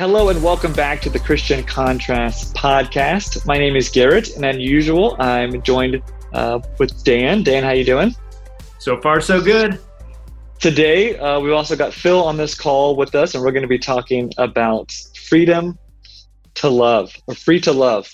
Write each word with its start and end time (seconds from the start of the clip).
Hello 0.00 0.30
and 0.30 0.42
welcome 0.42 0.72
back 0.72 1.02
to 1.02 1.10
the 1.10 1.18
Christian 1.18 1.62
Contrast 1.62 2.54
podcast. 2.54 3.44
My 3.44 3.58
name 3.58 3.76
is 3.76 3.90
Garrett, 3.90 4.34
and 4.34 4.46
as 4.46 4.56
usual, 4.56 5.14
I'm 5.18 5.60
joined 5.60 6.02
uh, 6.32 6.58
with 6.78 7.04
Dan. 7.04 7.42
Dan, 7.42 7.64
how 7.64 7.68
are 7.68 7.74
you 7.74 7.84
doing? 7.84 8.14
So 8.78 8.98
far, 9.02 9.20
so 9.20 9.42
good. 9.42 9.78
Today, 10.58 11.18
uh, 11.18 11.38
we've 11.40 11.52
also 11.52 11.76
got 11.76 11.92
Phil 11.92 12.24
on 12.24 12.38
this 12.38 12.54
call 12.54 12.96
with 12.96 13.14
us, 13.14 13.34
and 13.34 13.44
we're 13.44 13.52
going 13.52 13.60
to 13.60 13.68
be 13.68 13.78
talking 13.78 14.32
about 14.38 14.90
freedom 15.28 15.78
to 16.54 16.70
love, 16.70 17.14
or 17.26 17.34
free 17.34 17.60
to 17.60 17.70
love. 17.70 18.10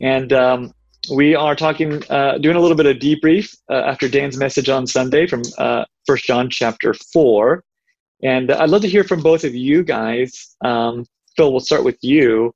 And 0.00 0.32
um, 0.32 0.74
we 1.14 1.36
are 1.36 1.54
talking, 1.54 2.02
uh, 2.10 2.38
doing 2.38 2.56
a 2.56 2.60
little 2.60 2.76
bit 2.76 2.86
of 2.86 2.96
debrief 2.96 3.56
uh, 3.70 3.74
after 3.74 4.08
Dan's 4.08 4.36
message 4.36 4.68
on 4.68 4.88
Sunday 4.88 5.28
from 5.28 5.42
uh, 5.56 5.84
First 6.04 6.24
John 6.24 6.50
chapter 6.50 6.94
four. 6.94 7.62
And 8.24 8.50
I'd 8.50 8.70
love 8.70 8.82
to 8.82 8.88
hear 8.88 9.04
from 9.04 9.22
both 9.22 9.44
of 9.44 9.54
you 9.54 9.84
guys. 9.84 10.56
Um, 10.64 11.04
Phil, 11.38 11.52
we'll 11.52 11.60
start 11.60 11.84
with 11.84 11.98
you. 12.02 12.52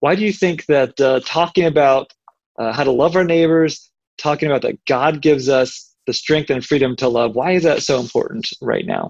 Why 0.00 0.14
do 0.14 0.22
you 0.22 0.32
think 0.32 0.66
that 0.66 1.00
uh, 1.00 1.20
talking 1.24 1.64
about 1.64 2.12
uh, 2.58 2.70
how 2.70 2.84
to 2.84 2.90
love 2.90 3.16
our 3.16 3.24
neighbors, 3.24 3.90
talking 4.18 4.46
about 4.46 4.60
that 4.60 4.78
God 4.84 5.22
gives 5.22 5.48
us 5.48 5.94
the 6.06 6.12
strength 6.12 6.50
and 6.50 6.62
freedom 6.62 6.94
to 6.96 7.08
love, 7.08 7.34
why 7.34 7.52
is 7.52 7.62
that 7.62 7.82
so 7.82 7.98
important 7.98 8.46
right 8.60 8.84
now? 8.84 9.08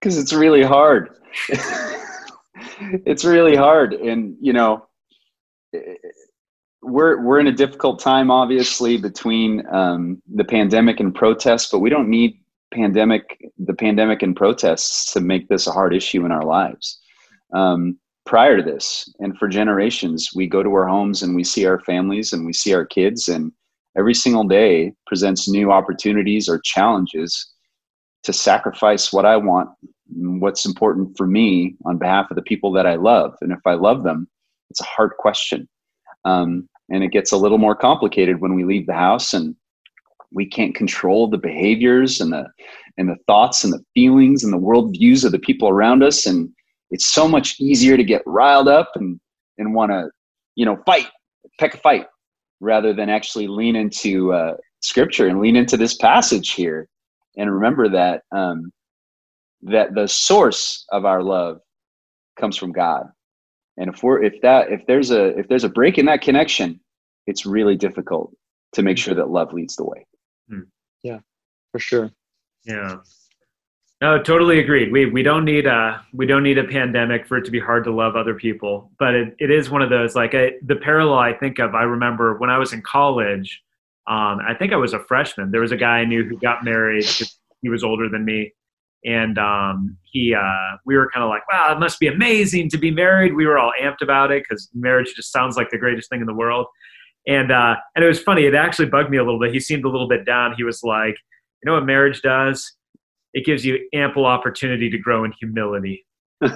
Because 0.00 0.16
it's 0.16 0.32
really 0.32 0.62
hard. 0.62 1.10
it's 3.04 3.24
really 3.24 3.56
hard. 3.56 3.94
And, 3.94 4.36
you 4.40 4.52
know, 4.52 4.86
we're, 6.80 7.20
we're 7.20 7.40
in 7.40 7.48
a 7.48 7.52
difficult 7.52 7.98
time, 7.98 8.30
obviously, 8.30 8.96
between 8.96 9.66
um, 9.72 10.22
the 10.32 10.44
pandemic 10.44 11.00
and 11.00 11.12
protests, 11.12 11.68
but 11.68 11.80
we 11.80 11.90
don't 11.90 12.08
need 12.08 12.40
pandemic 12.72 13.38
the 13.58 13.74
pandemic 13.74 14.22
and 14.22 14.34
protests 14.34 15.12
to 15.12 15.20
make 15.20 15.48
this 15.48 15.68
a 15.68 15.72
hard 15.72 15.94
issue 15.94 16.24
in 16.24 16.32
our 16.32 16.44
lives 16.44 17.00
um, 17.54 17.96
prior 18.26 18.56
to 18.56 18.62
this. 18.62 19.08
And 19.20 19.36
for 19.38 19.48
generations 19.48 20.30
we 20.34 20.46
go 20.46 20.62
to 20.62 20.72
our 20.74 20.88
homes 20.88 21.22
and 21.22 21.34
we 21.34 21.44
see 21.44 21.66
our 21.66 21.80
families 21.80 22.32
and 22.32 22.46
we 22.46 22.52
see 22.52 22.74
our 22.74 22.86
kids 22.86 23.28
and 23.28 23.52
every 23.96 24.14
single 24.14 24.44
day 24.44 24.92
presents 25.06 25.48
new 25.48 25.70
opportunities 25.70 26.48
or 26.48 26.60
challenges 26.64 27.52
to 28.24 28.32
sacrifice 28.32 29.12
what 29.12 29.26
i 29.26 29.36
want 29.36 29.68
what's 30.16 30.66
important 30.66 31.16
for 31.16 31.26
me 31.26 31.76
on 31.84 31.98
behalf 31.98 32.30
of 32.30 32.36
the 32.36 32.42
people 32.42 32.72
that 32.72 32.86
i 32.86 32.94
love. 32.94 33.34
And 33.40 33.52
if 33.52 33.60
i 33.66 33.74
love 33.74 34.02
them 34.02 34.28
it's 34.70 34.80
a 34.80 34.84
hard 34.84 35.12
question. 35.18 35.68
Um, 36.24 36.68
and 36.90 37.04
it 37.04 37.12
gets 37.12 37.30
a 37.30 37.36
little 37.36 37.58
more 37.58 37.76
complicated 37.76 38.40
when 38.40 38.54
we 38.54 38.64
leave 38.64 38.86
the 38.86 38.94
house 38.94 39.32
and 39.32 39.54
we 40.32 40.46
can't 40.46 40.74
control 40.74 41.28
the 41.28 41.38
behaviors 41.38 42.20
and 42.20 42.32
the 42.32 42.46
and 42.98 43.08
the 43.08 43.16
thoughts 43.26 43.62
and 43.62 43.72
the 43.72 43.84
feelings 43.94 44.42
and 44.42 44.52
the 44.52 44.58
worldviews 44.58 45.24
of 45.24 45.32
the 45.32 45.38
people 45.38 45.68
around 45.68 46.02
us. 46.02 46.26
And 46.26 46.50
it's 46.90 47.06
so 47.06 47.26
much 47.26 47.60
easier 47.60 47.96
to 47.96 48.04
get 48.04 48.22
riled 48.26 48.68
up 48.68 48.90
and 48.94 49.20
and 49.58 49.74
want 49.74 49.90
to 49.90 50.08
you 50.54 50.64
know 50.64 50.78
fight 50.86 51.06
pick 51.58 51.74
a 51.74 51.78
fight 51.78 52.06
rather 52.60 52.92
than 52.92 53.08
actually 53.08 53.46
lean 53.46 53.76
into 53.76 54.32
uh, 54.32 54.54
scripture 54.80 55.28
and 55.28 55.40
lean 55.40 55.56
into 55.56 55.76
this 55.76 55.96
passage 55.96 56.52
here 56.52 56.88
and 57.36 57.52
remember 57.52 57.88
that 57.88 58.22
um, 58.32 58.70
that 59.62 59.94
the 59.94 60.06
source 60.06 60.84
of 60.92 61.04
our 61.04 61.22
love 61.22 61.60
comes 62.38 62.56
from 62.56 62.72
god. 62.72 63.06
And 63.76 63.92
if 63.92 64.02
we're 64.02 64.22
if 64.22 64.40
that 64.42 64.70
if 64.70 64.86
there's 64.86 65.10
a 65.10 65.38
if 65.38 65.48
there's 65.48 65.64
a 65.64 65.68
break 65.68 65.98
in 65.98 66.06
that 66.06 66.20
connection 66.20 66.80
it's 67.26 67.46
really 67.46 67.76
difficult 67.76 68.34
to 68.72 68.82
make 68.82 68.98
sure 68.98 69.14
that 69.14 69.30
love 69.30 69.52
leads 69.52 69.76
the 69.76 69.84
way. 69.84 70.06
Hmm. 70.48 70.60
yeah 71.02 71.18
for 71.72 71.78
sure. 71.78 72.10
Yeah 72.64 72.96
no, 74.00 74.22
totally 74.22 74.58
agreed. 74.58 74.90
We 74.92 75.06
we 75.06 75.22
don't 75.22 75.44
need 75.44 75.66
a 75.66 76.04
we 76.12 76.26
don't 76.26 76.42
need 76.42 76.58
a 76.58 76.64
pandemic 76.64 77.26
for 77.26 77.38
it 77.38 77.44
to 77.44 77.50
be 77.50 77.60
hard 77.60 77.84
to 77.84 77.92
love 77.92 78.16
other 78.16 78.34
people. 78.34 78.90
But 78.98 79.14
it, 79.14 79.34
it 79.38 79.50
is 79.50 79.70
one 79.70 79.82
of 79.82 79.90
those 79.90 80.14
like 80.14 80.34
I, 80.34 80.52
the 80.62 80.76
parallel 80.76 81.18
I 81.18 81.32
think 81.32 81.58
of. 81.58 81.74
I 81.74 81.82
remember 81.82 82.36
when 82.38 82.50
I 82.50 82.58
was 82.58 82.72
in 82.72 82.82
college. 82.82 83.62
Um, 84.06 84.40
I 84.46 84.54
think 84.58 84.72
I 84.72 84.76
was 84.76 84.92
a 84.92 84.98
freshman. 84.98 85.50
There 85.50 85.62
was 85.62 85.72
a 85.72 85.76
guy 85.76 86.00
I 86.00 86.04
knew 86.04 86.24
who 86.24 86.38
got 86.38 86.64
married. 86.64 87.06
He 87.62 87.70
was 87.70 87.82
older 87.82 88.10
than 88.10 88.26
me, 88.26 88.52
and 89.06 89.38
um, 89.38 89.96
he 90.02 90.34
uh, 90.34 90.76
we 90.84 90.96
were 90.96 91.10
kind 91.10 91.24
of 91.24 91.30
like, 91.30 91.50
wow, 91.50 91.72
it 91.72 91.78
must 91.78 91.98
be 91.98 92.08
amazing 92.08 92.68
to 92.70 92.78
be 92.78 92.90
married. 92.90 93.34
We 93.34 93.46
were 93.46 93.58
all 93.58 93.72
amped 93.80 94.02
about 94.02 94.30
it 94.30 94.42
because 94.42 94.68
marriage 94.74 95.14
just 95.14 95.32
sounds 95.32 95.56
like 95.56 95.70
the 95.70 95.78
greatest 95.78 96.10
thing 96.10 96.20
in 96.20 96.26
the 96.26 96.34
world. 96.34 96.66
And 97.26 97.50
uh, 97.50 97.76
and 97.94 98.04
it 98.04 98.08
was 98.08 98.20
funny. 98.20 98.44
It 98.44 98.54
actually 98.54 98.86
bugged 98.86 99.08
me 99.08 99.16
a 99.16 99.24
little 99.24 99.40
bit. 99.40 99.54
He 99.54 99.60
seemed 99.60 99.84
a 99.84 99.88
little 99.88 100.08
bit 100.08 100.26
down. 100.26 100.54
He 100.56 100.64
was 100.64 100.82
like, 100.82 101.16
you 101.62 101.70
know 101.70 101.74
what 101.74 101.86
marriage 101.86 102.20
does? 102.20 102.70
It 103.34 103.44
gives 103.44 103.64
you 103.64 103.78
ample 103.92 104.24
opportunity 104.24 104.88
to 104.88 104.98
grow 104.98 105.24
in 105.24 105.32
humility. 105.38 106.06
and 106.40 106.54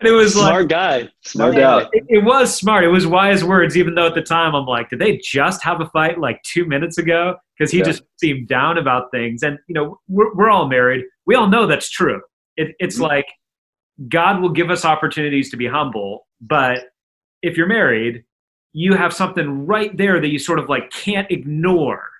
it 0.00 0.10
was 0.10 0.32
smart 0.32 0.62
like, 0.62 0.68
guy, 0.68 1.08
smart 1.20 1.54
guy. 1.54 1.82
It, 1.92 2.04
it, 2.08 2.24
was 2.24 2.54
smart. 2.54 2.84
It 2.84 2.88
was 2.88 3.06
wise 3.06 3.44
words, 3.44 3.76
even 3.76 3.94
though 3.94 4.06
at 4.06 4.14
the 4.14 4.22
time 4.22 4.54
I'm 4.54 4.64
like, 4.64 4.88
did 4.88 4.98
they 4.98 5.18
just 5.18 5.62
have 5.62 5.80
a 5.80 5.86
fight 5.86 6.18
like 6.18 6.42
two 6.42 6.64
minutes 6.64 6.96
ago? 6.98 7.36
Because 7.56 7.70
he 7.70 7.78
yeah. 7.78 7.84
just 7.84 8.02
seemed 8.18 8.48
down 8.48 8.78
about 8.78 9.10
things. 9.12 9.42
And 9.42 9.58
you 9.68 9.74
know, 9.74 10.00
we're, 10.08 10.34
we're 10.34 10.50
all 10.50 10.68
married. 10.68 11.04
We 11.26 11.34
all 11.34 11.48
know 11.48 11.66
that's 11.66 11.90
true. 11.90 12.20
It, 12.56 12.74
it's 12.78 12.96
mm-hmm. 12.96 13.04
like 13.04 13.26
God 14.08 14.40
will 14.40 14.50
give 14.50 14.70
us 14.70 14.86
opportunities 14.86 15.50
to 15.50 15.56
be 15.56 15.66
humble, 15.66 16.26
but 16.40 16.84
if 17.42 17.56
you're 17.56 17.66
married, 17.66 18.24
you 18.72 18.94
have 18.94 19.12
something 19.12 19.66
right 19.66 19.94
there 19.96 20.18
that 20.18 20.28
you 20.28 20.38
sort 20.38 20.58
of 20.58 20.68
like 20.70 20.90
can't 20.90 21.30
ignore 21.30 22.11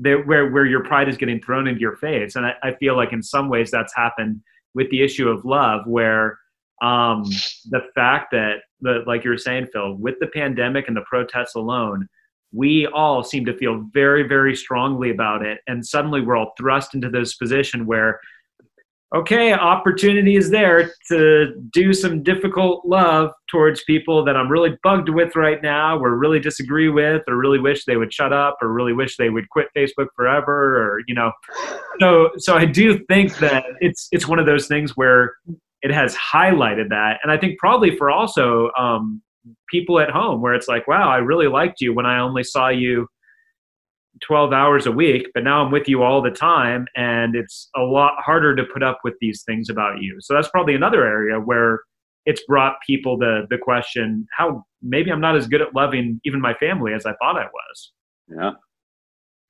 where 0.00 0.50
where 0.50 0.66
your 0.66 0.84
pride 0.84 1.08
is 1.08 1.16
getting 1.16 1.40
thrown 1.40 1.66
into 1.66 1.80
your 1.80 1.96
face. 1.96 2.36
And 2.36 2.46
I, 2.46 2.54
I 2.62 2.74
feel 2.74 2.96
like 2.96 3.12
in 3.12 3.22
some 3.22 3.48
ways 3.48 3.70
that's 3.70 3.94
happened 3.94 4.40
with 4.74 4.90
the 4.90 5.02
issue 5.02 5.28
of 5.28 5.44
love, 5.44 5.86
where 5.86 6.38
um, 6.82 7.24
the 7.70 7.80
fact 7.94 8.30
that 8.32 8.58
the 8.80 9.02
like 9.06 9.24
you 9.24 9.30
were 9.30 9.38
saying, 9.38 9.68
Phil, 9.72 9.94
with 9.94 10.14
the 10.20 10.28
pandemic 10.28 10.88
and 10.88 10.96
the 10.96 11.04
protests 11.08 11.54
alone, 11.56 12.08
we 12.52 12.86
all 12.86 13.22
seem 13.22 13.44
to 13.46 13.56
feel 13.56 13.84
very, 13.92 14.22
very 14.22 14.54
strongly 14.54 15.10
about 15.10 15.44
it. 15.44 15.58
And 15.66 15.84
suddenly 15.84 16.20
we're 16.20 16.36
all 16.36 16.52
thrust 16.56 16.94
into 16.94 17.10
this 17.10 17.36
position 17.36 17.86
where 17.86 18.20
okay, 19.14 19.52
opportunity 19.52 20.36
is 20.36 20.50
there 20.50 20.92
to 21.08 21.54
do 21.72 21.92
some 21.92 22.22
difficult 22.22 22.84
love 22.84 23.30
towards 23.50 23.82
people 23.84 24.24
that 24.24 24.36
I'm 24.36 24.50
really 24.50 24.76
bugged 24.82 25.08
with 25.08 25.34
right 25.34 25.62
now, 25.62 25.98
or 25.98 26.16
really 26.16 26.40
disagree 26.40 26.90
with, 26.90 27.22
or 27.26 27.36
really 27.36 27.58
wish 27.58 27.84
they 27.84 27.96
would 27.96 28.12
shut 28.12 28.32
up, 28.32 28.58
or 28.60 28.72
really 28.72 28.92
wish 28.92 29.16
they 29.16 29.30
would 29.30 29.48
quit 29.48 29.68
Facebook 29.76 30.08
forever, 30.14 30.76
or 30.76 31.00
you 31.06 31.14
know. 31.14 31.32
So, 32.00 32.30
so 32.36 32.56
I 32.56 32.66
do 32.66 32.98
think 33.06 33.36
that 33.38 33.64
it's 33.80 34.08
it's 34.12 34.28
one 34.28 34.38
of 34.38 34.46
those 34.46 34.66
things 34.66 34.96
where 34.96 35.34
it 35.80 35.90
has 35.90 36.14
highlighted 36.14 36.90
that, 36.90 37.18
and 37.22 37.32
I 37.32 37.38
think 37.38 37.58
probably 37.58 37.96
for 37.96 38.10
also 38.10 38.70
um, 38.78 39.22
people 39.70 40.00
at 40.00 40.10
home, 40.10 40.42
where 40.42 40.54
it's 40.54 40.68
like, 40.68 40.86
wow, 40.86 41.08
I 41.08 41.18
really 41.18 41.48
liked 41.48 41.80
you 41.80 41.94
when 41.94 42.06
I 42.06 42.20
only 42.20 42.44
saw 42.44 42.68
you 42.68 43.08
12 44.26 44.52
hours 44.52 44.86
a 44.86 44.92
week, 44.92 45.28
but 45.34 45.44
now 45.44 45.64
I'm 45.64 45.70
with 45.70 45.88
you 45.88 46.02
all 46.02 46.22
the 46.22 46.30
time, 46.30 46.86
and 46.96 47.34
it's 47.34 47.68
a 47.76 47.80
lot 47.80 48.14
harder 48.18 48.54
to 48.56 48.64
put 48.64 48.82
up 48.82 49.00
with 49.04 49.14
these 49.20 49.42
things 49.42 49.68
about 49.68 50.02
you. 50.02 50.16
So 50.20 50.34
that's 50.34 50.48
probably 50.48 50.74
another 50.74 51.06
area 51.06 51.38
where 51.38 51.80
it's 52.26 52.42
brought 52.44 52.76
people 52.86 53.16
the 53.16 53.46
the 53.48 53.58
question 53.58 54.26
how 54.36 54.64
maybe 54.82 55.10
I'm 55.10 55.20
not 55.20 55.36
as 55.36 55.48
good 55.48 55.62
at 55.62 55.74
loving 55.74 56.20
even 56.24 56.40
my 56.40 56.54
family 56.54 56.92
as 56.92 57.06
I 57.06 57.14
thought 57.14 57.36
I 57.36 57.46
was. 57.46 57.92
Yeah, 58.28 58.50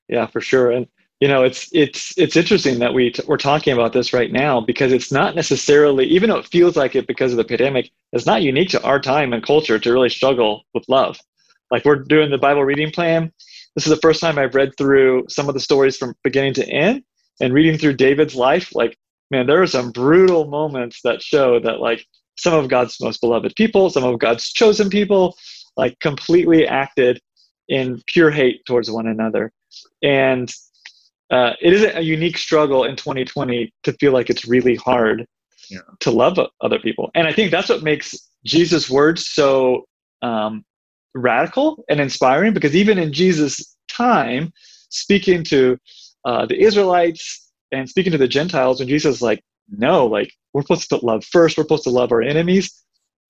yeah, 0.08 0.26
for 0.26 0.40
sure. 0.40 0.70
And 0.70 0.86
you 1.20 1.26
know, 1.26 1.42
it's 1.42 1.68
it's 1.72 2.16
it's 2.16 2.36
interesting 2.36 2.78
that 2.78 2.94
we 2.94 3.10
t- 3.10 3.24
we're 3.26 3.36
talking 3.36 3.72
about 3.72 3.92
this 3.92 4.12
right 4.12 4.30
now 4.30 4.60
because 4.60 4.92
it's 4.92 5.10
not 5.10 5.34
necessarily 5.34 6.06
even 6.06 6.30
though 6.30 6.38
it 6.38 6.46
feels 6.46 6.76
like 6.76 6.94
it 6.94 7.08
because 7.08 7.32
of 7.32 7.38
the 7.38 7.44
pandemic, 7.44 7.90
it's 8.12 8.26
not 8.26 8.42
unique 8.42 8.70
to 8.70 8.82
our 8.84 9.00
time 9.00 9.32
and 9.32 9.42
culture 9.42 9.78
to 9.78 9.92
really 9.92 10.08
struggle 10.08 10.62
with 10.74 10.88
love. 10.88 11.18
Like 11.72 11.84
we're 11.84 11.96
doing 11.96 12.30
the 12.30 12.38
Bible 12.38 12.64
reading 12.64 12.92
plan 12.92 13.32
this 13.74 13.86
is 13.86 13.90
the 13.90 14.00
first 14.00 14.20
time 14.20 14.38
I've 14.38 14.54
read 14.54 14.72
through 14.76 15.26
some 15.28 15.48
of 15.48 15.54
the 15.54 15.60
stories 15.60 15.96
from 15.96 16.14
beginning 16.24 16.54
to 16.54 16.68
end 16.68 17.02
and 17.40 17.52
reading 17.52 17.78
through 17.78 17.94
David's 17.94 18.34
life. 18.34 18.74
Like, 18.74 18.96
man, 19.30 19.46
there 19.46 19.62
are 19.62 19.66
some 19.66 19.92
brutal 19.92 20.47
moments 20.47 21.00
that 21.04 21.22
show 21.22 21.60
that, 21.60 21.80
like, 21.80 22.04
some 22.36 22.54
of 22.54 22.68
God's 22.68 22.97
most 23.00 23.20
beloved 23.20 23.54
people, 23.56 23.91
some 23.91 24.04
of 24.04 24.18
God's 24.18 24.50
chosen 24.53 24.91
people, 24.91 25.36
like, 25.76 25.98
completely 26.00 26.66
acted 26.66 27.20
in 27.68 28.03
pure 28.06 28.30
hate 28.30 28.65
towards 28.66 28.91
one 28.91 29.06
another. 29.06 29.53
And 30.03 30.53
uh, 31.30 31.53
it 31.60 31.72
is 31.72 31.84
a 31.84 32.00
unique 32.00 32.38
struggle 32.38 32.84
in 32.84 32.97
2020 32.97 33.72
to 33.84 33.92
feel 33.94 34.12
like 34.12 34.30
it's 34.30 34.47
really 34.47 34.76
hard 34.76 35.26
yeah. 35.71 35.80
to 36.00 36.10
love 36.10 36.38
other 36.60 36.78
people. 36.78 37.10
And 37.14 37.28
I 37.28 37.32
think 37.32 37.50
that's 37.50 37.68
what 37.68 37.82
makes 37.82 38.14
Jesus' 38.44 38.88
words 38.88 39.28
so 39.28 39.84
um, 40.22 40.64
radical 41.15 41.84
and 41.89 42.01
inspiring 42.01 42.55
because 42.55 42.77
even 42.77 42.99
in 42.99 43.13
Jesus' 43.13 43.77
time, 43.89 44.53
speaking 44.91 45.45
to 45.45 45.78
uh, 46.25 46.47
the 46.47 46.60
Israelites 46.60 47.51
and 47.72 47.89
speaking 47.89 48.13
to 48.13 48.19
the 48.19 48.28
Gentiles, 48.28 48.78
when 48.78 48.89
Jesus 48.89 49.16
is 49.16 49.22
like, 49.22 49.43
no, 49.71 50.07
like 50.07 50.33
we're 50.53 50.63
supposed 50.63 50.89
to 50.89 51.05
love 51.05 51.25
first, 51.25 51.57
we're 51.57 51.65
supposed 51.65 51.84
to 51.84 51.91
love 51.91 52.13
our 52.13 52.22
enemies, 52.22 52.84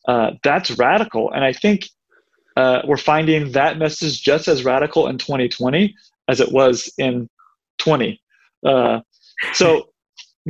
uh, 0.06 0.32
that's 0.42 0.70
radical. 0.72 1.32
And 1.32 1.44
I 1.44 1.52
think 1.52 1.88
uh, 2.56 2.82
we're 2.86 2.96
finding 2.96 3.52
that 3.52 3.78
message 3.78 4.22
just 4.22 4.48
as 4.48 4.64
radical 4.64 5.08
in 5.08 5.18
2020 5.18 5.94
as 6.28 6.40
it 6.40 6.52
was 6.52 6.92
in 6.98 7.28
20. 7.78 8.20
Uh, 8.64 9.00
so 9.52 9.88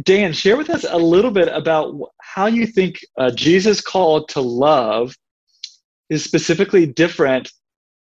Dan, 0.04 0.32
share 0.32 0.56
with 0.56 0.70
us 0.70 0.84
a 0.88 0.96
little 0.96 1.30
bit 1.30 1.48
about 1.48 1.94
how 2.20 2.46
you 2.46 2.66
think 2.66 3.00
uh, 3.18 3.30
Jesus' 3.30 3.80
call 3.80 4.26
to 4.26 4.40
love 4.40 5.14
is 6.10 6.24
specifically 6.24 6.86
different 6.86 7.50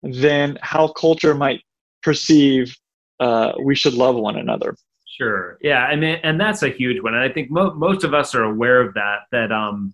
than 0.03 0.59
how 0.63 0.89
culture 0.89 1.35
might 1.35 1.63
perceive 2.03 2.75
uh, 3.21 3.53
we 3.65 3.75
should 3.75 3.95
love 3.95 4.15
one 4.15 4.37
another. 4.37 4.77
Sure. 5.19 5.59
Yeah. 5.61 5.85
I 5.85 5.97
mean, 5.97 6.21
and 6.23 6.41
that's 6.41 6.63
a 6.63 6.69
huge 6.69 7.03
one. 7.03 7.15
And 7.15 7.23
I 7.23 7.29
think 7.29 7.51
mo- 7.51 7.75
most 7.75 8.05
of 8.05 8.15
us 8.15 8.35
are 8.35 8.45
aware 8.45 8.81
of 8.81 8.95
that. 8.95 9.23
That 9.33 9.51
um, 9.51 9.93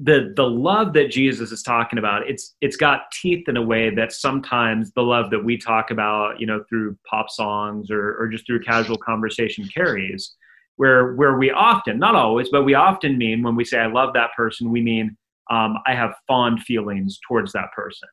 the 0.00 0.32
the 0.36 0.44
love 0.44 0.92
that 0.92 1.10
Jesus 1.10 1.50
is 1.50 1.62
talking 1.62 1.98
about, 1.98 2.28
it's 2.30 2.54
it's 2.60 2.76
got 2.76 3.10
teeth 3.10 3.48
in 3.48 3.56
a 3.56 3.62
way 3.62 3.92
that 3.92 4.12
sometimes 4.12 4.92
the 4.92 5.02
love 5.02 5.30
that 5.30 5.44
we 5.44 5.58
talk 5.58 5.90
about, 5.90 6.38
you 6.38 6.46
know, 6.46 6.62
through 6.68 6.96
pop 7.10 7.28
songs 7.28 7.90
or 7.90 8.16
or 8.20 8.28
just 8.28 8.46
through 8.46 8.60
casual 8.60 8.98
conversation 8.98 9.68
carries. 9.74 10.36
Where 10.76 11.14
where 11.14 11.36
we 11.36 11.50
often, 11.50 11.98
not 11.98 12.14
always, 12.14 12.50
but 12.50 12.62
we 12.62 12.74
often 12.74 13.18
mean 13.18 13.42
when 13.42 13.56
we 13.56 13.64
say 13.64 13.80
I 13.80 13.86
love 13.86 14.14
that 14.14 14.30
person, 14.36 14.70
we 14.70 14.80
mean 14.80 15.16
um, 15.50 15.76
I 15.86 15.94
have 15.94 16.14
fond 16.26 16.62
feelings 16.62 17.18
towards 17.26 17.52
that 17.52 17.72
person. 17.74 18.08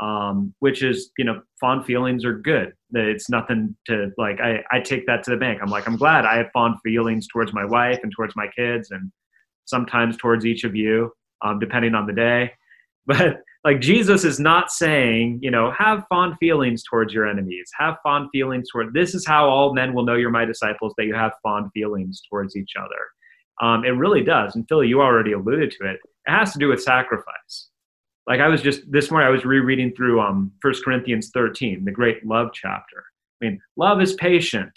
Um, 0.00 0.54
which 0.60 0.82
is 0.82 1.10
you 1.18 1.26
know 1.26 1.42
fond 1.60 1.84
feelings 1.84 2.24
are 2.24 2.38
good. 2.38 2.72
It's 2.92 3.28
nothing 3.28 3.76
to 3.86 4.10
like 4.16 4.40
I, 4.40 4.64
I 4.72 4.80
take 4.80 5.06
that 5.06 5.22
to 5.24 5.30
the 5.30 5.36
bank. 5.36 5.60
I'm 5.62 5.68
like 5.68 5.86
i'm 5.86 5.96
glad 5.96 6.24
i 6.24 6.38
have 6.38 6.46
fond 6.54 6.76
feelings 6.82 7.28
towards 7.30 7.52
my 7.52 7.66
wife 7.66 7.98
and 8.02 8.10
towards 8.16 8.34
my 8.34 8.46
kids 8.56 8.92
and 8.92 9.12
sometimes 9.66 10.16
towards 10.16 10.46
each 10.46 10.64
of 10.64 10.74
you 10.74 11.12
um, 11.42 11.58
depending 11.58 11.94
on 11.94 12.06
the 12.06 12.12
day. 12.12 12.52
But 13.06 13.42
like 13.64 13.80
jesus 13.80 14.24
is 14.24 14.38
not 14.38 14.70
saying 14.70 15.40
you 15.42 15.50
know 15.50 15.70
have 15.72 16.04
fond 16.08 16.36
feelings 16.40 16.82
towards 16.82 17.12
your 17.12 17.26
enemies. 17.28 17.70
Have 17.78 17.96
fond 18.02 18.28
feelings 18.32 18.68
toward 18.70 18.94
this 18.94 19.14
is 19.14 19.26
how 19.26 19.48
all 19.50 19.74
men 19.74 19.92
will 19.92 20.04
know 20.04 20.14
you're 20.14 20.30
my 20.30 20.46
disciples 20.46 20.94
that 20.96 21.04
you 21.04 21.14
have 21.14 21.32
fond 21.42 21.70
feelings 21.74 22.22
towards 22.30 22.56
each 22.56 22.72
other. 22.78 23.02
Um, 23.60 23.84
it 23.84 23.90
really 23.90 24.22
does. 24.22 24.54
And 24.54 24.66
philly 24.68 24.88
you 24.88 25.02
already 25.02 25.32
alluded 25.32 25.70
to 25.72 25.90
it 25.90 26.00
it 26.26 26.30
has 26.30 26.52
to 26.52 26.58
do 26.58 26.68
with 26.68 26.82
sacrifice 26.82 27.70
like 28.26 28.40
I 28.40 28.48
was 28.48 28.62
just 28.62 28.90
this 28.90 29.10
morning 29.10 29.26
I 29.26 29.30
was 29.30 29.44
rereading 29.44 29.92
through 29.92 30.20
um 30.20 30.52
First 30.62 30.84
Corinthians 30.84 31.30
13, 31.34 31.84
the 31.84 31.90
great 31.90 32.24
love 32.24 32.50
chapter. 32.52 33.04
I 33.42 33.46
mean, 33.46 33.60
love 33.76 34.00
is 34.00 34.14
patient. 34.14 34.72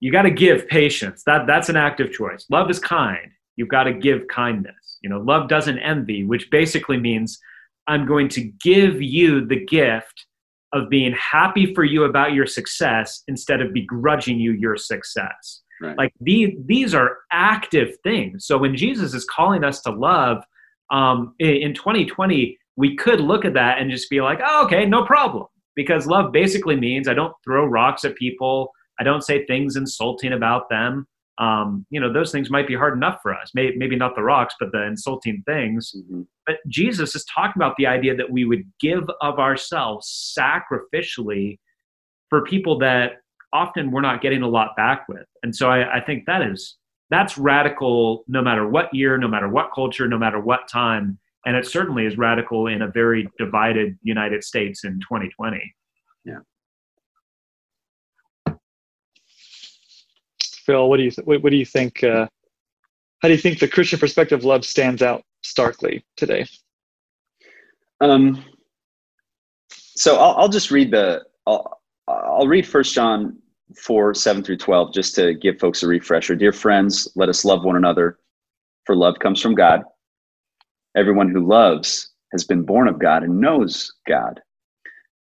You 0.00 0.10
got 0.10 0.22
to 0.22 0.30
give 0.30 0.66
patience. 0.68 1.22
That 1.26 1.46
that's 1.46 1.68
an 1.68 1.76
active 1.76 2.12
choice. 2.12 2.46
Love 2.50 2.70
is 2.70 2.78
kind. 2.78 3.30
You've 3.56 3.68
got 3.68 3.84
to 3.84 3.92
give 3.92 4.26
kindness. 4.28 4.98
You 5.02 5.10
know, 5.10 5.20
love 5.20 5.48
doesn't 5.48 5.78
envy, 5.80 6.24
which 6.24 6.50
basically 6.50 6.96
means 6.96 7.38
I'm 7.86 8.06
going 8.06 8.28
to 8.30 8.50
give 8.62 9.02
you 9.02 9.46
the 9.46 9.64
gift 9.66 10.26
of 10.72 10.88
being 10.88 11.12
happy 11.12 11.74
for 11.74 11.84
you 11.84 12.04
about 12.04 12.32
your 12.32 12.46
success 12.46 13.22
instead 13.28 13.60
of 13.60 13.74
begrudging 13.74 14.40
you 14.40 14.52
your 14.52 14.76
success. 14.76 15.61
Right. 15.82 15.98
Like 15.98 16.12
these 16.20 16.50
these 16.66 16.94
are 16.94 17.18
active 17.32 17.96
things. 18.04 18.46
So 18.46 18.56
when 18.56 18.76
Jesus 18.76 19.14
is 19.14 19.24
calling 19.24 19.64
us 19.64 19.82
to 19.82 19.90
love, 19.90 20.44
um, 20.90 21.34
in 21.38 21.74
2020 21.74 22.58
we 22.76 22.96
could 22.96 23.20
look 23.20 23.44
at 23.44 23.54
that 23.54 23.78
and 23.78 23.90
just 23.90 24.08
be 24.10 24.20
like 24.20 24.38
oh, 24.44 24.64
okay 24.64 24.84
no 24.84 25.04
problem 25.04 25.46
because 25.74 26.06
love 26.06 26.32
basically 26.32 26.76
means 26.76 27.08
i 27.08 27.14
don't 27.14 27.34
throw 27.44 27.64
rocks 27.64 28.04
at 28.04 28.14
people 28.16 28.70
i 29.00 29.04
don't 29.04 29.22
say 29.22 29.44
things 29.46 29.76
insulting 29.76 30.32
about 30.32 30.68
them 30.68 31.06
um, 31.38 31.86
you 31.88 31.98
know 31.98 32.12
those 32.12 32.30
things 32.30 32.50
might 32.50 32.68
be 32.68 32.76
hard 32.76 32.94
enough 32.94 33.18
for 33.22 33.34
us 33.34 33.50
maybe, 33.54 33.76
maybe 33.76 33.96
not 33.96 34.14
the 34.14 34.22
rocks 34.22 34.54
but 34.60 34.70
the 34.70 34.82
insulting 34.82 35.42
things 35.46 35.92
mm-hmm. 35.96 36.22
but 36.46 36.56
jesus 36.68 37.16
is 37.16 37.24
talking 37.24 37.54
about 37.56 37.74
the 37.78 37.86
idea 37.86 38.14
that 38.14 38.30
we 38.30 38.44
would 38.44 38.62
give 38.80 39.04
of 39.22 39.38
ourselves 39.38 40.34
sacrificially 40.38 41.58
for 42.28 42.44
people 42.44 42.78
that 42.78 43.21
often 43.52 43.90
we're 43.90 44.00
not 44.00 44.22
getting 44.22 44.42
a 44.42 44.48
lot 44.48 44.74
back 44.76 45.06
with 45.08 45.26
and 45.42 45.54
so 45.54 45.70
I, 45.70 45.98
I 45.98 46.00
think 46.00 46.26
that 46.26 46.42
is 46.42 46.76
that's 47.12 47.36
radical 47.36 48.24
no 48.26 48.40
matter 48.40 48.66
what 48.66 48.92
year, 48.94 49.18
no 49.18 49.28
matter 49.28 49.46
what 49.46 49.70
culture, 49.74 50.08
no 50.08 50.18
matter 50.18 50.40
what 50.40 50.66
time. 50.66 51.18
And 51.44 51.54
it 51.54 51.66
certainly 51.66 52.06
is 52.06 52.16
radical 52.16 52.68
in 52.68 52.80
a 52.80 52.88
very 52.88 53.28
divided 53.38 53.98
United 54.02 54.42
States 54.42 54.84
in 54.84 54.92
2020. 55.00 55.74
Yeah. 56.24 56.38
Phil, 60.64 60.88
what 60.88 60.96
do 60.96 61.02
you 61.02 61.10
th- 61.10 61.26
what, 61.26 61.42
what, 61.42 61.50
do 61.50 61.56
you 61.56 61.66
think? 61.66 62.02
Uh, 62.02 62.26
how 63.20 63.28
do 63.28 63.34
you 63.34 63.40
think 63.40 63.58
the 63.58 63.68
Christian 63.68 63.98
perspective 63.98 64.38
of 64.38 64.44
love 64.46 64.64
stands 64.64 65.02
out 65.02 65.22
starkly 65.42 66.06
today? 66.16 66.46
Um, 68.00 68.42
so 69.68 70.16
I'll, 70.16 70.36
I'll 70.36 70.48
just 70.48 70.70
read 70.70 70.92
the 70.92 71.24
I'll, 71.46 71.82
I'll 72.08 72.48
read 72.48 72.66
First 72.66 72.94
John 72.94 73.41
4 73.76 74.14
7 74.14 74.42
through 74.42 74.58
12, 74.58 74.92
just 74.92 75.14
to 75.16 75.34
give 75.34 75.58
folks 75.58 75.82
a 75.82 75.86
refresher. 75.86 76.34
Dear 76.34 76.52
friends, 76.52 77.08
let 77.14 77.28
us 77.28 77.44
love 77.44 77.64
one 77.64 77.76
another, 77.76 78.18
for 78.84 78.96
love 78.96 79.18
comes 79.18 79.40
from 79.40 79.54
God. 79.54 79.82
Everyone 80.96 81.30
who 81.30 81.46
loves 81.46 82.10
has 82.32 82.44
been 82.44 82.62
born 82.62 82.88
of 82.88 82.98
God 82.98 83.22
and 83.22 83.40
knows 83.40 83.92
God. 84.06 84.40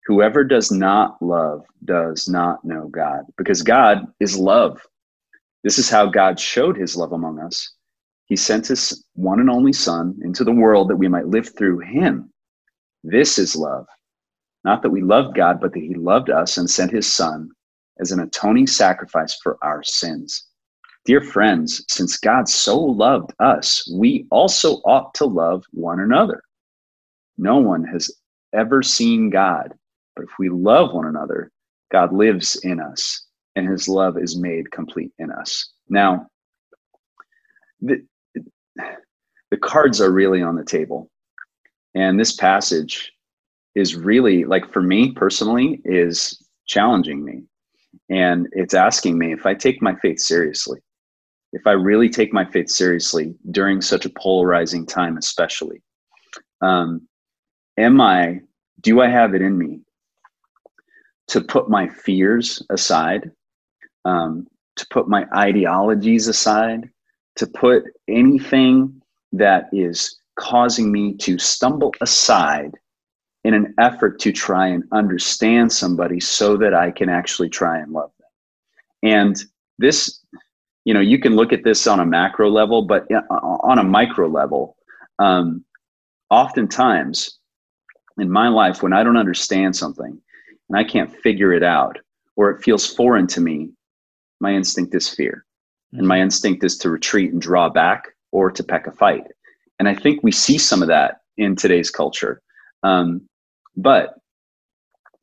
Whoever 0.06 0.44
does 0.44 0.70
not 0.72 1.20
love 1.22 1.64
does 1.84 2.28
not 2.28 2.64
know 2.64 2.88
God, 2.88 3.24
because 3.36 3.62
God 3.62 4.06
is 4.18 4.36
love. 4.36 4.80
This 5.62 5.78
is 5.78 5.90
how 5.90 6.06
God 6.06 6.40
showed 6.40 6.76
his 6.76 6.96
love 6.96 7.12
among 7.12 7.38
us. 7.38 7.74
He 8.26 8.36
sent 8.36 8.68
his 8.68 9.04
one 9.14 9.40
and 9.40 9.50
only 9.50 9.72
Son 9.72 10.18
into 10.22 10.44
the 10.44 10.52
world 10.52 10.88
that 10.88 10.96
we 10.96 11.08
might 11.08 11.26
live 11.26 11.56
through 11.56 11.80
him. 11.80 12.32
This 13.04 13.38
is 13.38 13.56
love. 13.56 13.86
Not 14.64 14.82
that 14.82 14.90
we 14.90 15.02
loved 15.02 15.36
God, 15.36 15.60
but 15.60 15.72
that 15.72 15.80
he 15.80 15.94
loved 15.94 16.30
us 16.30 16.58
and 16.58 16.68
sent 16.68 16.92
his 16.92 17.06
Son 17.06 17.50
as 18.00 18.12
an 18.12 18.20
atoning 18.20 18.66
sacrifice 18.66 19.38
for 19.42 19.58
our 19.62 19.82
sins. 19.82 20.46
Dear 21.04 21.20
friends, 21.20 21.84
since 21.88 22.18
God 22.18 22.48
so 22.48 22.78
loved 22.78 23.32
us, 23.40 23.90
we 23.94 24.26
also 24.30 24.76
ought 24.84 25.14
to 25.14 25.24
love 25.24 25.64
one 25.72 26.00
another. 26.00 26.42
No 27.38 27.58
one 27.58 27.84
has 27.84 28.10
ever 28.52 28.82
seen 28.82 29.30
God, 29.30 29.72
but 30.14 30.24
if 30.24 30.30
we 30.38 30.48
love 30.48 30.92
one 30.92 31.06
another, 31.06 31.50
God 31.90 32.12
lives 32.12 32.56
in 32.62 32.80
us 32.80 33.26
and 33.56 33.68
his 33.68 33.88
love 33.88 34.18
is 34.18 34.36
made 34.36 34.70
complete 34.70 35.12
in 35.18 35.30
us. 35.30 35.72
Now, 35.88 36.26
the, 37.80 38.04
the 39.50 39.56
cards 39.56 40.00
are 40.00 40.12
really 40.12 40.42
on 40.42 40.54
the 40.54 40.64
table. 40.64 41.10
And 41.94 42.20
this 42.20 42.36
passage 42.36 43.12
is 43.74 43.96
really, 43.96 44.44
like 44.44 44.72
for 44.72 44.82
me 44.82 45.12
personally, 45.12 45.80
is 45.84 46.40
challenging 46.66 47.24
me 47.24 47.42
and 48.08 48.46
it's 48.52 48.74
asking 48.74 49.18
me 49.18 49.32
if 49.32 49.46
I 49.46 49.54
take 49.54 49.82
my 49.82 49.94
faith 49.96 50.20
seriously, 50.20 50.80
if 51.52 51.66
I 51.66 51.72
really 51.72 52.08
take 52.08 52.32
my 52.32 52.44
faith 52.44 52.70
seriously 52.70 53.34
during 53.50 53.80
such 53.80 54.06
a 54.06 54.10
polarizing 54.10 54.86
time, 54.86 55.16
especially, 55.16 55.82
um, 56.60 57.06
am 57.78 58.00
I, 58.00 58.40
do 58.80 59.00
I 59.00 59.08
have 59.08 59.34
it 59.34 59.42
in 59.42 59.56
me 59.56 59.80
to 61.28 61.40
put 61.40 61.68
my 61.68 61.88
fears 61.88 62.62
aside, 62.70 63.30
um, 64.04 64.46
to 64.76 64.86
put 64.90 65.08
my 65.08 65.26
ideologies 65.36 66.28
aside, 66.28 66.90
to 67.36 67.46
put 67.46 67.84
anything 68.08 69.00
that 69.32 69.68
is 69.72 70.20
causing 70.36 70.90
me 70.90 71.14
to 71.14 71.38
stumble 71.38 71.92
aside 72.00 72.72
in 73.44 73.54
an 73.54 73.74
effort 73.78 74.18
to 74.20 74.32
try 74.32 74.66
and 74.68 74.84
understand 74.92 75.72
somebody 75.72 76.20
so 76.20 76.56
that 76.56 76.74
I 76.74 76.90
can 76.90 77.08
actually 77.08 77.48
try 77.48 77.78
and 77.78 77.92
love 77.92 78.10
them. 78.18 79.10
And 79.10 79.44
this, 79.78 80.20
you 80.84 80.92
know, 80.92 81.00
you 81.00 81.18
can 81.18 81.36
look 81.36 81.52
at 81.52 81.64
this 81.64 81.86
on 81.86 82.00
a 82.00 82.06
macro 82.06 82.50
level, 82.50 82.82
but 82.82 83.06
on 83.30 83.78
a 83.78 83.84
micro 83.84 84.28
level, 84.28 84.76
um, 85.18 85.64
oftentimes 86.28 87.38
in 88.18 88.30
my 88.30 88.48
life, 88.48 88.82
when 88.82 88.92
I 88.92 89.02
don't 89.02 89.16
understand 89.16 89.74
something 89.74 90.20
and 90.68 90.78
I 90.78 90.84
can't 90.84 91.14
figure 91.22 91.52
it 91.52 91.62
out 91.62 91.98
or 92.36 92.50
it 92.50 92.62
feels 92.62 92.86
foreign 92.86 93.26
to 93.28 93.40
me, 93.40 93.70
my 94.40 94.52
instinct 94.52 94.94
is 94.94 95.08
fear. 95.08 95.44
And 95.92 96.06
my 96.06 96.16
mm-hmm. 96.16 96.24
instinct 96.24 96.64
is 96.64 96.76
to 96.78 96.90
retreat 96.90 97.32
and 97.32 97.40
draw 97.40 97.68
back 97.68 98.08
or 98.32 98.50
to 98.50 98.62
pick 98.62 98.86
a 98.86 98.92
fight. 98.92 99.24
And 99.78 99.88
I 99.88 99.94
think 99.94 100.22
we 100.22 100.30
see 100.30 100.58
some 100.58 100.82
of 100.82 100.88
that 100.88 101.20
in 101.36 101.56
today's 101.56 101.90
culture. 101.90 102.42
Um, 102.82 103.22
but 103.82 104.14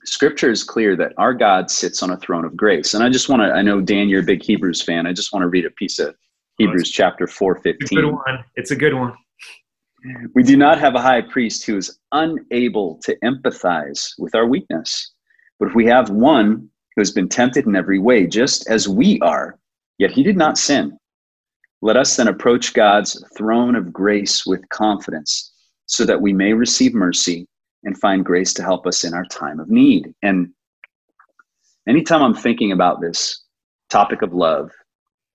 scripture 0.05 0.49
is 0.49 0.63
clear 0.63 0.95
that 0.95 1.13
our 1.17 1.33
God 1.33 1.69
sits 1.69 2.01
on 2.01 2.11
a 2.11 2.17
throne 2.17 2.45
of 2.45 2.55
grace. 2.55 2.93
And 2.93 3.03
I 3.03 3.09
just 3.09 3.29
want 3.29 3.41
to, 3.41 3.51
I 3.51 3.61
know, 3.61 3.81
Dan, 3.81 4.09
you're 4.09 4.21
a 4.21 4.25
big 4.25 4.43
Hebrews 4.43 4.81
fan. 4.81 5.05
I 5.05 5.13
just 5.13 5.33
want 5.33 5.43
to 5.43 5.47
read 5.47 5.65
a 5.65 5.71
piece 5.71 5.99
of 5.99 6.15
Hebrews 6.57 6.89
chapter 6.89 7.27
4 7.27 7.55
15. 7.55 7.75
It's 7.81 7.91
a 7.91 7.95
good 7.95 8.11
one. 8.11 8.45
It's 8.55 8.71
a 8.71 8.75
good 8.75 8.93
one. 8.93 9.13
We 10.33 10.43
do 10.43 10.55
not 10.55 10.79
have 10.79 10.95
a 10.95 11.01
high 11.01 11.21
priest 11.21 11.65
who 11.65 11.75
is 11.75 11.99
unable 12.11 12.99
to 13.03 13.17
empathize 13.23 14.13
with 14.17 14.35
our 14.35 14.47
weakness. 14.47 15.13
But 15.59 15.69
if 15.69 15.75
we 15.75 15.85
have 15.87 16.09
one 16.09 16.69
who 16.95 17.01
has 17.01 17.11
been 17.11 17.27
tempted 17.27 17.65
in 17.65 17.75
every 17.75 17.99
way, 17.99 18.27
just 18.27 18.69
as 18.69 18.87
we 18.87 19.19
are, 19.21 19.59
yet 19.97 20.11
he 20.11 20.23
did 20.23 20.37
not 20.37 20.57
sin, 20.57 20.97
let 21.81 21.97
us 21.97 22.15
then 22.15 22.27
approach 22.27 22.73
God's 22.73 23.23
throne 23.37 23.75
of 23.75 23.91
grace 23.91 24.45
with 24.45 24.67
confidence 24.69 25.53
so 25.85 26.05
that 26.05 26.21
we 26.21 26.33
may 26.33 26.53
receive 26.53 26.93
mercy 26.93 27.47
and 27.83 27.97
find 27.97 28.25
grace 28.25 28.53
to 28.55 28.63
help 28.63 28.87
us 28.87 29.03
in 29.03 29.13
our 29.13 29.25
time 29.25 29.59
of 29.59 29.69
need. 29.69 30.13
And 30.23 30.49
anytime 31.87 32.21
I'm 32.21 32.33
thinking 32.33 32.71
about 32.71 33.01
this 33.01 33.43
topic 33.89 34.21
of 34.21 34.33
love, 34.33 34.71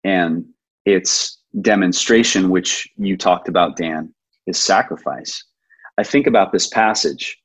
and 0.04 0.44
its 0.84 1.38
demonstration, 1.60 2.50
which 2.50 2.88
you 2.96 3.16
talked 3.16 3.48
about, 3.48 3.76
Dan, 3.76 4.12
is 4.46 4.58
sacrifice. 4.58 5.44
I 5.98 6.02
think 6.02 6.26
about 6.26 6.52
this 6.52 6.68
passage 6.68 7.38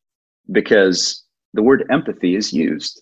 because 0.51 1.23
the 1.53 1.61
word 1.61 1.85
empathy 1.91 2.35
is 2.35 2.53
used. 2.53 3.01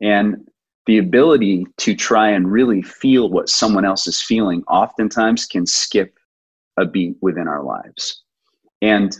And 0.00 0.48
the 0.86 0.98
ability 0.98 1.66
to 1.78 1.94
try 1.94 2.30
and 2.30 2.50
really 2.50 2.82
feel 2.82 3.30
what 3.30 3.48
someone 3.48 3.84
else 3.84 4.06
is 4.06 4.20
feeling 4.20 4.62
oftentimes 4.64 5.46
can 5.46 5.66
skip 5.66 6.14
a 6.76 6.84
beat 6.84 7.16
within 7.20 7.48
our 7.48 7.62
lives. 7.62 8.22
And 8.82 9.16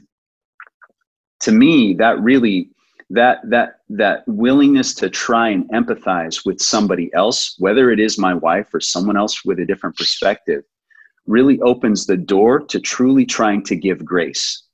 to 1.44 1.52
me, 1.52 1.94
that 1.94 2.20
really 2.20 2.70
that 3.10 3.38
that 3.50 3.80
that 3.90 4.24
willingness 4.26 4.94
to 4.94 5.10
try 5.10 5.50
and 5.50 5.68
empathize 5.70 6.44
with 6.46 6.60
somebody 6.60 7.10
else, 7.14 7.54
whether 7.58 7.90
it 7.90 8.00
is 8.00 8.18
my 8.18 8.34
wife 8.34 8.72
or 8.72 8.80
someone 8.80 9.16
else 9.16 9.44
with 9.44 9.58
a 9.60 9.66
different 9.66 9.96
perspective, 9.96 10.64
really 11.26 11.60
opens 11.60 12.06
the 12.06 12.16
door 12.16 12.60
to 12.60 12.80
truly 12.80 13.26
trying 13.26 13.62
to 13.64 13.76
give 13.76 14.04
grace. 14.04 14.64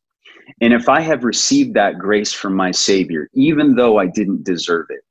And 0.61 0.73
if 0.73 0.89
I 0.89 1.01
have 1.01 1.25
received 1.25 1.75
that 1.75 1.99
grace 1.99 2.33
from 2.33 2.55
my 2.55 2.71
Savior, 2.71 3.29
even 3.35 3.75
though 3.75 3.99
I 3.99 4.07
didn't 4.07 4.45
deserve 4.45 4.87
it, 4.91 5.03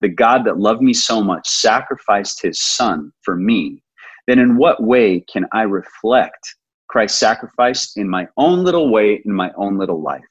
the 0.00 0.08
God 0.08 0.44
that 0.44 0.58
loved 0.58 0.82
me 0.82 0.94
so 0.94 1.22
much 1.22 1.48
sacrificed 1.48 2.42
his 2.42 2.60
son 2.60 3.12
for 3.22 3.34
me, 3.34 3.82
then 4.28 4.38
in 4.38 4.56
what 4.56 4.82
way 4.82 5.24
can 5.32 5.46
I 5.52 5.62
reflect 5.62 6.54
Christ's 6.88 7.18
sacrifice 7.18 7.96
in 7.96 8.08
my 8.08 8.28
own 8.36 8.64
little 8.64 8.90
way, 8.90 9.20
in 9.24 9.32
my 9.32 9.50
own 9.56 9.78
little 9.78 10.00
life? 10.00 10.24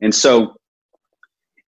And 0.00 0.14
so, 0.14 0.56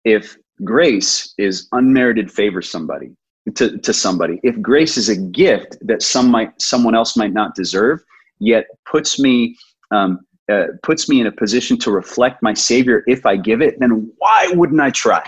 if 0.04 0.38
grace 0.64 1.34
is 1.38 1.68
unmerited 1.72 2.32
favor 2.32 2.62
somebody 2.62 3.12
to, 3.56 3.78
to 3.78 3.94
somebody, 3.94 4.40
if 4.44 4.60
grace 4.62 4.98
is 4.98 5.10
a 5.10 5.16
gift 5.16 5.78
that 5.82 6.02
some 6.02 6.30
might 6.30 6.62
someone 6.62 6.96
else 6.96 7.16
might 7.18 7.34
not 7.34 7.56
deserve, 7.56 8.02
yet 8.40 8.66
puts 8.86 9.20
me 9.20 9.56
um, 9.92 10.20
uh, 10.52 10.68
puts 10.84 11.10
me 11.10 11.20
in 11.20 11.28
a 11.28 11.32
position 11.32 11.78
to 11.78 11.92
reflect 11.92 12.42
my 12.42 12.54
Savior 12.54 13.04
if 13.08 13.26
I 13.26 13.36
give 13.36 13.62
it, 13.62 13.80
then 13.80 14.12
why 14.18 14.50
wouldn't 14.54 14.80
I 14.80 14.92
try? 14.92 15.22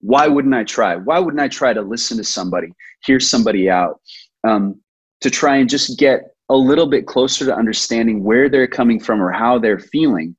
Why 0.00 0.26
wouldn't 0.26 0.54
I 0.54 0.64
try? 0.64 0.96
Why 0.96 1.18
wouldn't 1.18 1.40
I 1.40 1.48
try 1.48 1.72
to 1.72 1.82
listen 1.82 2.16
to 2.18 2.24
somebody, 2.24 2.68
hear 3.04 3.20
somebody 3.20 3.70
out, 3.70 4.00
um, 4.46 4.80
to 5.20 5.30
try 5.30 5.56
and 5.56 5.68
just 5.68 5.98
get 5.98 6.34
a 6.48 6.56
little 6.56 6.86
bit 6.86 7.06
closer 7.06 7.44
to 7.44 7.54
understanding 7.54 8.22
where 8.22 8.48
they're 8.48 8.66
coming 8.66 9.00
from 9.00 9.22
or 9.22 9.32
how 9.32 9.58
they're 9.58 9.78
feeling, 9.78 10.36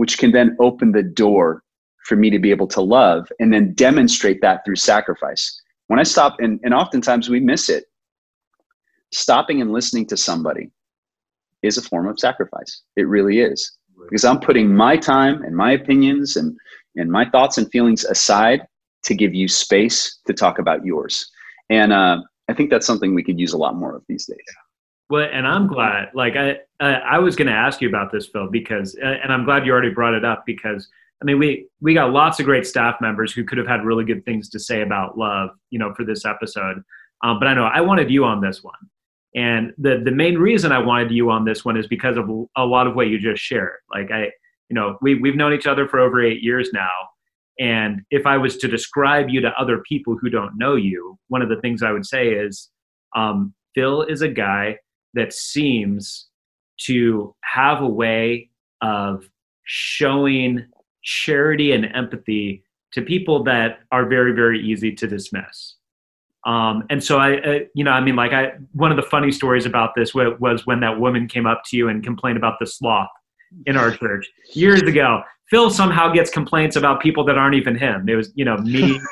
which 0.00 0.16
can 0.16 0.32
then 0.32 0.56
open 0.60 0.92
the 0.92 1.02
door 1.02 1.62
for 2.06 2.16
me 2.16 2.30
to 2.30 2.38
be 2.38 2.50
able 2.50 2.66
to 2.66 2.80
love 2.80 3.30
and 3.38 3.52
then 3.52 3.74
demonstrate 3.74 4.40
that 4.40 4.64
through 4.64 4.76
sacrifice. 4.76 5.60
When 5.88 6.00
I 6.00 6.04
stop, 6.04 6.36
and, 6.38 6.58
and 6.62 6.72
oftentimes 6.72 7.28
we 7.28 7.38
miss 7.38 7.68
it, 7.68 7.84
stopping 9.12 9.60
and 9.60 9.74
listening 9.74 10.06
to 10.06 10.16
somebody 10.16 10.70
is 11.62 11.76
a 11.76 11.82
form 11.82 12.08
of 12.08 12.18
sacrifice. 12.18 12.80
It 12.96 13.08
really 13.08 13.40
is. 13.40 13.76
Because 14.08 14.24
I'm 14.24 14.40
putting 14.40 14.74
my 14.74 14.96
time 14.96 15.42
and 15.42 15.54
my 15.54 15.72
opinions 15.72 16.36
and, 16.36 16.56
and 16.96 17.12
my 17.12 17.28
thoughts 17.28 17.58
and 17.58 17.70
feelings 17.70 18.04
aside 18.04 18.66
to 19.02 19.14
give 19.14 19.34
you 19.34 19.48
space 19.48 20.20
to 20.26 20.32
talk 20.32 20.58
about 20.58 20.82
yours. 20.82 21.30
And 21.68 21.92
uh, 21.92 22.22
I 22.48 22.54
think 22.54 22.70
that's 22.70 22.86
something 22.86 23.14
we 23.14 23.22
could 23.22 23.38
use 23.38 23.52
a 23.52 23.58
lot 23.58 23.76
more 23.76 23.94
of 23.94 24.02
these 24.08 24.24
days. 24.24 24.38
Well, 25.10 25.28
and 25.30 25.46
I'm 25.46 25.66
glad. 25.66 26.10
Like 26.14 26.36
I, 26.36 26.52
uh, 26.80 27.00
I 27.04 27.18
was 27.18 27.36
going 27.36 27.48
to 27.48 27.52
ask 27.52 27.80
you 27.80 27.88
about 27.88 28.12
this, 28.12 28.28
Phil, 28.28 28.48
because, 28.48 28.96
uh, 29.02 29.06
and 29.06 29.32
I'm 29.32 29.44
glad 29.44 29.66
you 29.66 29.72
already 29.72 29.90
brought 29.90 30.14
it 30.14 30.24
up 30.24 30.44
because 30.46 30.88
I 31.20 31.26
mean, 31.26 31.38
we 31.38 31.66
we 31.80 31.92
got 31.92 32.12
lots 32.12 32.40
of 32.40 32.46
great 32.46 32.66
staff 32.66 32.96
members 33.00 33.32
who 33.32 33.44
could 33.44 33.58
have 33.58 33.66
had 33.66 33.84
really 33.84 34.04
good 34.04 34.24
things 34.24 34.48
to 34.50 34.58
say 34.58 34.80
about 34.80 35.18
love, 35.18 35.50
you 35.70 35.78
know, 35.78 35.92
for 35.94 36.04
this 36.04 36.24
episode. 36.24 36.82
Um, 37.22 37.38
but 37.38 37.46
I 37.46 37.54
know 37.54 37.64
I 37.64 37.82
wanted 37.82 38.10
you 38.10 38.24
on 38.24 38.40
this 38.40 38.62
one, 38.62 38.78
and 39.34 39.74
the 39.76 40.00
the 40.02 40.12
main 40.12 40.38
reason 40.38 40.72
I 40.72 40.78
wanted 40.78 41.10
you 41.10 41.30
on 41.30 41.44
this 41.44 41.64
one 41.64 41.76
is 41.76 41.86
because 41.86 42.16
of 42.16 42.30
a 42.56 42.64
lot 42.64 42.86
of 42.86 42.94
what 42.94 43.08
you 43.08 43.18
just 43.18 43.42
shared. 43.42 43.80
Like 43.92 44.10
I, 44.10 44.30
you 44.70 44.74
know, 44.74 44.96
we 45.02 45.16
we've 45.16 45.36
known 45.36 45.52
each 45.52 45.66
other 45.66 45.86
for 45.86 45.98
over 45.98 46.24
eight 46.24 46.42
years 46.42 46.70
now, 46.72 46.88
and 47.58 48.00
if 48.10 48.26
I 48.26 48.38
was 48.38 48.56
to 48.58 48.68
describe 48.68 49.28
you 49.28 49.42
to 49.42 49.52
other 49.60 49.82
people 49.86 50.16
who 50.18 50.30
don't 50.30 50.56
know 50.56 50.74
you, 50.74 51.18
one 51.28 51.42
of 51.42 51.50
the 51.50 51.60
things 51.60 51.82
I 51.82 51.92
would 51.92 52.06
say 52.06 52.28
is 52.28 52.70
um, 53.14 53.52
Phil 53.74 54.02
is 54.04 54.22
a 54.22 54.28
guy 54.28 54.78
that 55.14 55.32
seems 55.32 56.28
to 56.86 57.34
have 57.42 57.82
a 57.82 57.88
way 57.88 58.50
of 58.82 59.28
showing 59.64 60.66
charity 61.02 61.72
and 61.72 61.86
empathy 61.94 62.64
to 62.92 63.02
people 63.02 63.44
that 63.44 63.80
are 63.92 64.06
very, 64.06 64.32
very 64.32 64.60
easy 64.60 64.92
to 64.92 65.06
dismiss. 65.06 65.76
Um, 66.46 66.84
and 66.88 67.02
so 67.04 67.18
I, 67.18 67.38
uh, 67.38 67.58
you 67.74 67.84
know, 67.84 67.90
I 67.90 68.00
mean, 68.00 68.16
like 68.16 68.32
I, 68.32 68.52
one 68.72 68.90
of 68.90 68.96
the 68.96 69.02
funny 69.02 69.30
stories 69.30 69.66
about 69.66 69.94
this 69.94 70.14
was 70.14 70.62
when 70.64 70.80
that 70.80 70.98
woman 70.98 71.28
came 71.28 71.46
up 71.46 71.62
to 71.66 71.76
you 71.76 71.88
and 71.88 72.02
complained 72.02 72.38
about 72.38 72.58
the 72.58 72.66
sloth 72.66 73.08
in 73.66 73.76
our 73.76 73.90
church 73.90 74.26
years 74.54 74.82
ago. 74.82 75.22
Phil 75.50 75.68
somehow 75.70 76.12
gets 76.12 76.30
complaints 76.30 76.76
about 76.76 77.00
people 77.00 77.24
that 77.24 77.36
aren't 77.36 77.56
even 77.56 77.76
him. 77.76 78.08
It 78.08 78.14
was, 78.14 78.32
you 78.34 78.44
know, 78.44 78.56
me. 78.58 79.00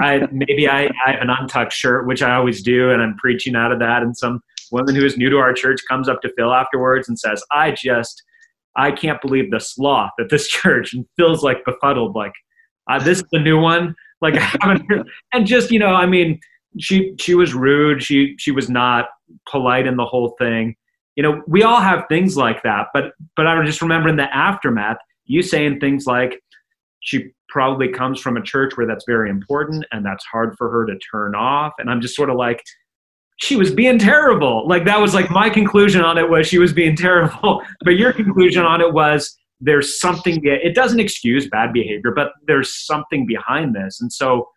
I 0.00 0.26
maybe 0.32 0.68
I, 0.68 0.84
I 1.04 1.12
have 1.12 1.20
an 1.20 1.28
untucked 1.28 1.72
shirt, 1.72 2.06
which 2.06 2.22
I 2.22 2.34
always 2.34 2.62
do, 2.62 2.90
and 2.90 3.02
I'm 3.02 3.14
preaching 3.16 3.54
out 3.54 3.72
of 3.72 3.78
that. 3.80 4.02
And 4.02 4.16
some 4.16 4.40
woman 4.74 4.94
who 4.94 5.04
is 5.04 5.16
new 5.16 5.30
to 5.30 5.38
our 5.38 5.52
church 5.52 5.80
comes 5.88 6.08
up 6.08 6.20
to 6.22 6.32
Phil 6.36 6.52
afterwards 6.52 7.08
and 7.08 7.18
says, 7.18 7.42
"I 7.50 7.70
just, 7.72 8.22
I 8.76 8.90
can't 8.90 9.20
believe 9.22 9.50
the 9.50 9.60
sloth 9.60 10.12
at 10.20 10.28
this 10.28 10.48
church," 10.56 10.92
and 10.92 11.06
Phil's 11.16 11.42
like 11.42 11.64
befuddled, 11.64 12.14
like, 12.14 12.32
uh, 12.90 12.98
"This 12.98 13.18
is 13.18 13.24
the 13.32 13.40
new 13.40 13.58
one." 13.58 13.94
Like 14.20 14.34
I 14.38 14.56
haven't, 14.60 14.84
heard. 14.90 15.08
and 15.32 15.46
just 15.46 15.70
you 15.70 15.78
know, 15.78 15.94
I 15.94 16.06
mean, 16.06 16.38
she 16.78 17.14
she 17.18 17.34
was 17.34 17.54
rude. 17.54 18.02
She 18.02 18.34
she 18.38 18.50
was 18.50 18.68
not 18.68 19.06
polite 19.50 19.86
in 19.86 19.96
the 19.96 20.04
whole 20.04 20.34
thing. 20.38 20.76
You 21.16 21.22
know, 21.22 21.42
we 21.46 21.62
all 21.62 21.80
have 21.80 22.04
things 22.08 22.36
like 22.36 22.62
that, 22.64 22.88
but 22.92 23.12
but 23.36 23.46
I 23.46 23.64
just 23.64 23.80
remember 23.80 24.08
in 24.08 24.16
the 24.16 24.34
aftermath 24.34 24.98
you 25.26 25.42
saying 25.42 25.80
things 25.80 26.06
like 26.06 26.40
she 27.00 27.30
probably 27.48 27.88
comes 27.88 28.20
from 28.20 28.36
a 28.36 28.42
church 28.42 28.76
where 28.76 28.86
that's 28.86 29.04
very 29.06 29.30
important 29.30 29.84
and 29.92 30.04
that's 30.04 30.24
hard 30.24 30.54
for 30.58 30.70
her 30.70 30.84
to 30.86 30.98
turn 31.10 31.34
off 31.34 31.72
and 31.78 31.88
i'm 31.90 32.00
just 32.00 32.16
sort 32.16 32.30
of 32.30 32.36
like 32.36 32.62
she 33.36 33.56
was 33.56 33.72
being 33.72 33.98
terrible. 33.98 34.66
Like 34.68 34.84
that 34.84 35.00
was 35.00 35.14
like 35.14 35.30
my 35.30 35.50
conclusion 35.50 36.02
on 36.02 36.18
it 36.18 36.28
was 36.28 36.46
she 36.46 36.58
was 36.58 36.72
being 36.72 36.96
terrible. 36.96 37.62
But 37.84 37.92
your 37.92 38.12
conclusion 38.12 38.64
on 38.64 38.80
it 38.80 38.92
was 38.92 39.36
there's 39.60 40.00
something 40.00 40.40
it 40.44 40.74
doesn't 40.74 41.00
excuse 41.00 41.48
bad 41.48 41.72
behavior 41.72 42.12
but 42.14 42.32
there's 42.46 42.84
something 42.86 43.26
behind 43.26 43.74
this. 43.74 44.00
And 44.00 44.12
so 44.12 44.48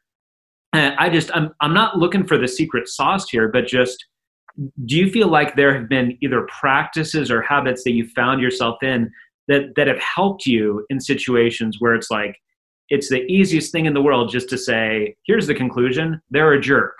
uh, 0.73 0.91
i 0.97 1.09
just 1.09 1.33
i'm, 1.33 1.53
I'm 1.61 1.73
not 1.73 1.97
looking 1.97 2.27
for 2.27 2.37
the 2.37 2.47
secret 2.47 2.89
sauce 2.89 3.29
here 3.29 3.47
but 3.47 3.67
just 3.67 4.05
do 4.85 4.97
you 4.97 5.09
feel 5.09 5.29
like 5.29 5.55
there 5.55 5.73
have 5.77 5.87
been 5.87 6.17
either 6.21 6.47
practices 6.59 7.31
or 7.31 7.41
habits 7.41 7.83
that 7.83 7.91
you 7.91 8.07
found 8.15 8.41
yourself 8.41 8.81
in 8.83 9.09
that 9.47 9.73
that 9.75 9.87
have 9.87 9.99
helped 9.99 10.45
you 10.45 10.85
in 10.89 10.99
situations 10.99 11.77
where 11.79 11.95
it's 11.95 12.11
like 12.11 12.35
it's 12.89 13.09
the 13.09 13.23
easiest 13.31 13.71
thing 13.71 13.85
in 13.85 13.93
the 13.93 14.01
world 14.01 14.29
just 14.29 14.49
to 14.49 14.57
say 14.57 15.15
here's 15.25 15.47
the 15.47 15.53
conclusion. 15.53 16.21
They're 16.29 16.53
a 16.53 16.61
jerk 16.61 16.97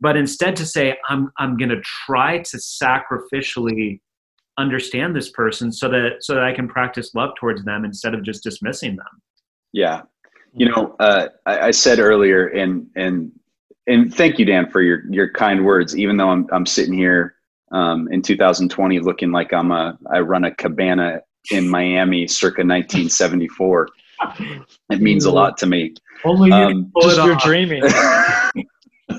but 0.00 0.16
instead 0.16 0.56
to 0.56 0.66
say 0.66 0.96
i'm 1.08 1.30
i'm 1.38 1.56
going 1.56 1.68
to 1.68 1.80
try 2.06 2.38
to 2.38 2.56
sacrificially 2.56 4.00
understand 4.58 5.14
this 5.14 5.30
person 5.30 5.70
so 5.70 5.88
that 5.88 6.16
so 6.20 6.34
that 6.34 6.44
i 6.44 6.52
can 6.52 6.68
practice 6.68 7.14
love 7.14 7.30
towards 7.38 7.64
them 7.64 7.84
instead 7.84 8.14
of 8.14 8.22
just 8.22 8.42
dismissing 8.42 8.96
them 8.96 9.22
yeah 9.72 10.02
you 10.54 10.66
know 10.66 10.96
uh, 11.00 11.28
I, 11.44 11.58
I 11.58 11.70
said 11.70 11.98
earlier 11.98 12.48
and 12.48 12.86
and 12.96 13.30
and 13.86 14.14
thank 14.14 14.38
you 14.38 14.44
dan 14.44 14.70
for 14.70 14.80
your 14.80 15.02
your 15.10 15.30
kind 15.32 15.64
words 15.64 15.96
even 15.96 16.16
though 16.16 16.30
i'm 16.30 16.46
i'm 16.52 16.66
sitting 16.66 16.94
here 16.94 17.34
um, 17.72 18.08
in 18.12 18.22
2020 18.22 19.00
looking 19.00 19.32
like 19.32 19.52
i'm 19.52 19.72
a 19.72 19.98
i 20.12 20.20
run 20.20 20.44
a 20.44 20.54
cabana 20.54 21.20
in 21.50 21.68
Miami 21.68 22.26
circa 22.26 22.60
1974. 22.60 23.88
It 24.90 25.00
means 25.00 25.24
a 25.24 25.30
lot 25.30 25.56
to 25.58 25.66
me. 25.66 25.94
Only 26.24 26.48
you 26.48 26.54
um, 26.54 26.92
just 27.02 27.16
you're 27.16 27.36
dreaming. 27.36 27.82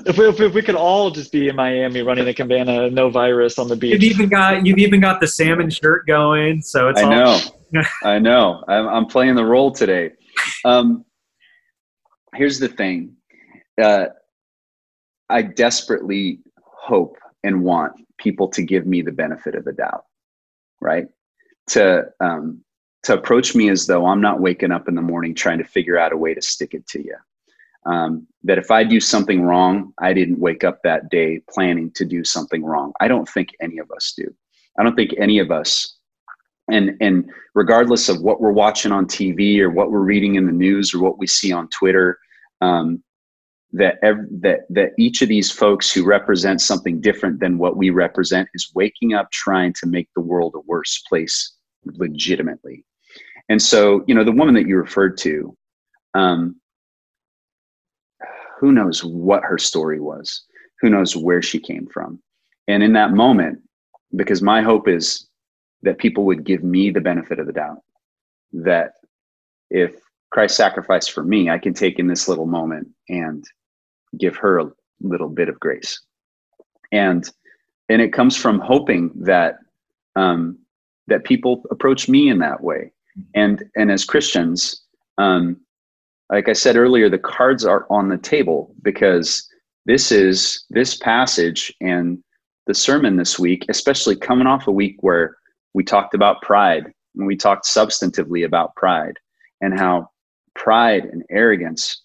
if, 0.08 0.18
we, 0.18 0.46
if, 0.46 0.54
we 0.54 0.62
could 0.62 0.74
all 0.74 1.10
just 1.10 1.30
be 1.32 1.48
in 1.48 1.56
Miami 1.56 2.02
running 2.02 2.26
a 2.28 2.34
cabana, 2.34 2.90
no 2.90 3.10
virus 3.10 3.58
on 3.58 3.68
the 3.68 3.76
beach. 3.76 4.02
You've 4.02 4.12
even 4.12 4.28
got 4.28 4.66
you've 4.66 4.78
even 4.78 5.00
got 5.00 5.20
the 5.20 5.26
salmon 5.26 5.70
shirt 5.70 6.06
going, 6.06 6.62
so 6.62 6.88
it's. 6.88 7.00
I 7.00 7.08
know, 7.08 7.40
I 8.04 8.18
know. 8.18 8.64
I'm, 8.68 8.88
I'm 8.88 9.06
playing 9.06 9.34
the 9.34 9.44
role 9.44 9.70
today. 9.70 10.12
Um, 10.64 11.04
here's 12.34 12.58
the 12.58 12.68
thing. 12.68 13.14
Uh, 13.80 14.06
I 15.28 15.42
desperately 15.42 16.40
hope 16.62 17.16
and 17.44 17.62
want 17.62 17.92
people 18.18 18.48
to 18.48 18.62
give 18.62 18.86
me 18.86 19.02
the 19.02 19.12
benefit 19.12 19.54
of 19.54 19.64
the 19.64 19.72
doubt, 19.72 20.04
right? 20.80 21.06
to 21.68 22.06
um, 22.20 22.62
to 23.04 23.14
approach 23.14 23.54
me 23.54 23.70
as 23.70 23.86
though 23.86 24.06
I'm 24.06 24.20
not 24.20 24.40
waking 24.40 24.72
up 24.72 24.88
in 24.88 24.94
the 24.94 25.02
morning 25.02 25.34
trying 25.34 25.58
to 25.58 25.64
figure 25.64 25.98
out 25.98 26.12
a 26.12 26.16
way 26.16 26.34
to 26.34 26.42
stick 26.42 26.74
it 26.74 26.86
to 26.88 27.02
you. 27.02 27.16
Um, 27.88 28.26
that 28.44 28.58
if 28.58 28.70
I 28.70 28.84
do 28.84 29.00
something 29.00 29.42
wrong, 29.42 29.92
I 29.98 30.12
didn't 30.12 30.38
wake 30.38 30.62
up 30.62 30.80
that 30.84 31.08
day 31.08 31.40
planning 31.50 31.90
to 31.92 32.04
do 32.04 32.22
something 32.22 32.62
wrong. 32.62 32.92
I 33.00 33.08
don't 33.08 33.28
think 33.28 33.48
any 33.62 33.78
of 33.78 33.90
us 33.90 34.12
do. 34.16 34.26
I 34.78 34.82
don't 34.82 34.94
think 34.94 35.14
any 35.18 35.38
of 35.38 35.50
us, 35.50 35.96
and 36.70 36.96
and 37.00 37.30
regardless 37.54 38.08
of 38.08 38.20
what 38.20 38.40
we're 38.40 38.52
watching 38.52 38.92
on 38.92 39.06
TV 39.06 39.58
or 39.60 39.70
what 39.70 39.90
we're 39.90 40.00
reading 40.00 40.34
in 40.34 40.46
the 40.46 40.52
news 40.52 40.92
or 40.92 41.00
what 41.00 41.18
we 41.18 41.26
see 41.26 41.50
on 41.50 41.68
Twitter, 41.68 42.18
um, 42.60 43.02
that 43.72 43.96
ev- 44.02 44.28
that 44.42 44.60
that 44.70 44.90
each 44.98 45.22
of 45.22 45.28
these 45.28 45.50
folks 45.50 45.90
who 45.90 46.04
represent 46.04 46.60
something 46.60 47.00
different 47.00 47.40
than 47.40 47.58
what 47.58 47.76
we 47.76 47.90
represent 47.90 48.48
is 48.54 48.70
waking 48.74 49.14
up 49.14 49.30
trying 49.30 49.72
to 49.74 49.86
make 49.86 50.08
the 50.14 50.22
world 50.22 50.54
a 50.54 50.60
worse 50.60 51.02
place 51.08 51.54
legitimately 51.84 52.84
and 53.48 53.60
so 53.60 54.04
you 54.06 54.14
know 54.14 54.24
the 54.24 54.32
woman 54.32 54.54
that 54.54 54.66
you 54.66 54.76
referred 54.76 55.16
to 55.16 55.56
um, 56.14 56.56
who 58.58 58.72
knows 58.72 59.04
what 59.04 59.44
her 59.44 59.58
story 59.58 60.00
was? 60.00 60.42
Who 60.80 60.90
knows 60.90 61.16
where 61.16 61.42
she 61.42 61.58
came 61.58 61.86
from? 61.86 62.20
And 62.66 62.82
in 62.82 62.92
that 62.94 63.12
moment 63.12 63.60
because 64.16 64.40
my 64.40 64.62
hope 64.62 64.88
is 64.88 65.28
that 65.82 65.98
people 65.98 66.24
would 66.24 66.44
give 66.44 66.64
me 66.64 66.90
the 66.90 67.00
benefit 67.00 67.38
of 67.38 67.46
the 67.46 67.52
doubt 67.52 67.82
that 68.52 68.92
if 69.68 69.96
christ 70.30 70.56
sacrificed 70.56 71.12
for 71.12 71.22
me 71.22 71.50
i 71.50 71.58
can 71.58 71.74
take 71.74 71.98
in 71.98 72.06
this 72.06 72.26
little 72.26 72.46
moment 72.46 72.88
and 73.10 73.44
give 74.16 74.36
her 74.36 74.58
a 74.58 74.70
little 75.00 75.28
bit 75.28 75.48
of 75.48 75.60
grace. 75.60 76.00
And 76.92 77.28
and 77.90 78.02
it 78.02 78.12
comes 78.12 78.36
from 78.36 78.60
hoping 78.60 79.10
that 79.14 79.58
um, 80.16 80.58
that 81.06 81.24
people 81.24 81.62
approach 81.70 82.08
me 82.08 82.28
in 82.28 82.38
that 82.38 82.62
way. 82.62 82.92
And 83.34 83.64
and 83.76 83.90
as 83.90 84.04
christians 84.04 84.82
um, 85.18 85.60
like 86.30 86.48
i 86.48 86.52
said 86.52 86.76
earlier 86.76 87.08
the 87.08 87.18
cards 87.18 87.64
are 87.64 87.86
on 87.90 88.08
the 88.08 88.18
table 88.18 88.74
because 88.82 89.48
this 89.86 90.12
is 90.12 90.64
this 90.70 90.96
passage 90.96 91.72
and 91.80 92.18
the 92.66 92.74
sermon 92.74 93.16
this 93.16 93.38
week 93.38 93.64
especially 93.68 94.16
coming 94.16 94.46
off 94.46 94.66
a 94.66 94.72
week 94.72 94.96
where 95.00 95.36
we 95.74 95.82
talked 95.82 96.14
about 96.14 96.42
pride 96.42 96.92
and 97.16 97.26
we 97.26 97.36
talked 97.36 97.64
substantively 97.64 98.44
about 98.44 98.74
pride 98.76 99.14
and 99.60 99.78
how 99.78 100.08
pride 100.54 101.04
and 101.04 101.22
arrogance 101.30 102.02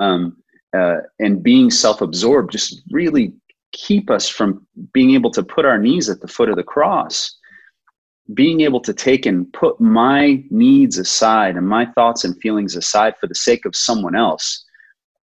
um, 0.00 0.36
uh, 0.76 0.96
and 1.18 1.42
being 1.42 1.70
self-absorbed 1.70 2.50
just 2.50 2.82
really 2.90 3.32
keep 3.72 4.10
us 4.10 4.28
from 4.28 4.66
being 4.92 5.12
able 5.12 5.30
to 5.30 5.42
put 5.42 5.64
our 5.64 5.78
knees 5.78 6.08
at 6.08 6.20
the 6.20 6.28
foot 6.28 6.48
of 6.48 6.56
the 6.56 6.62
cross 6.62 7.38
being 8.34 8.60
able 8.60 8.80
to 8.80 8.94
take 8.94 9.26
and 9.26 9.52
put 9.52 9.80
my 9.80 10.42
needs 10.50 10.98
aside 10.98 11.56
and 11.56 11.66
my 11.66 11.84
thoughts 11.86 12.24
and 12.24 12.40
feelings 12.40 12.76
aside 12.76 13.14
for 13.20 13.26
the 13.26 13.34
sake 13.34 13.64
of 13.64 13.76
someone 13.76 14.14
else 14.14 14.64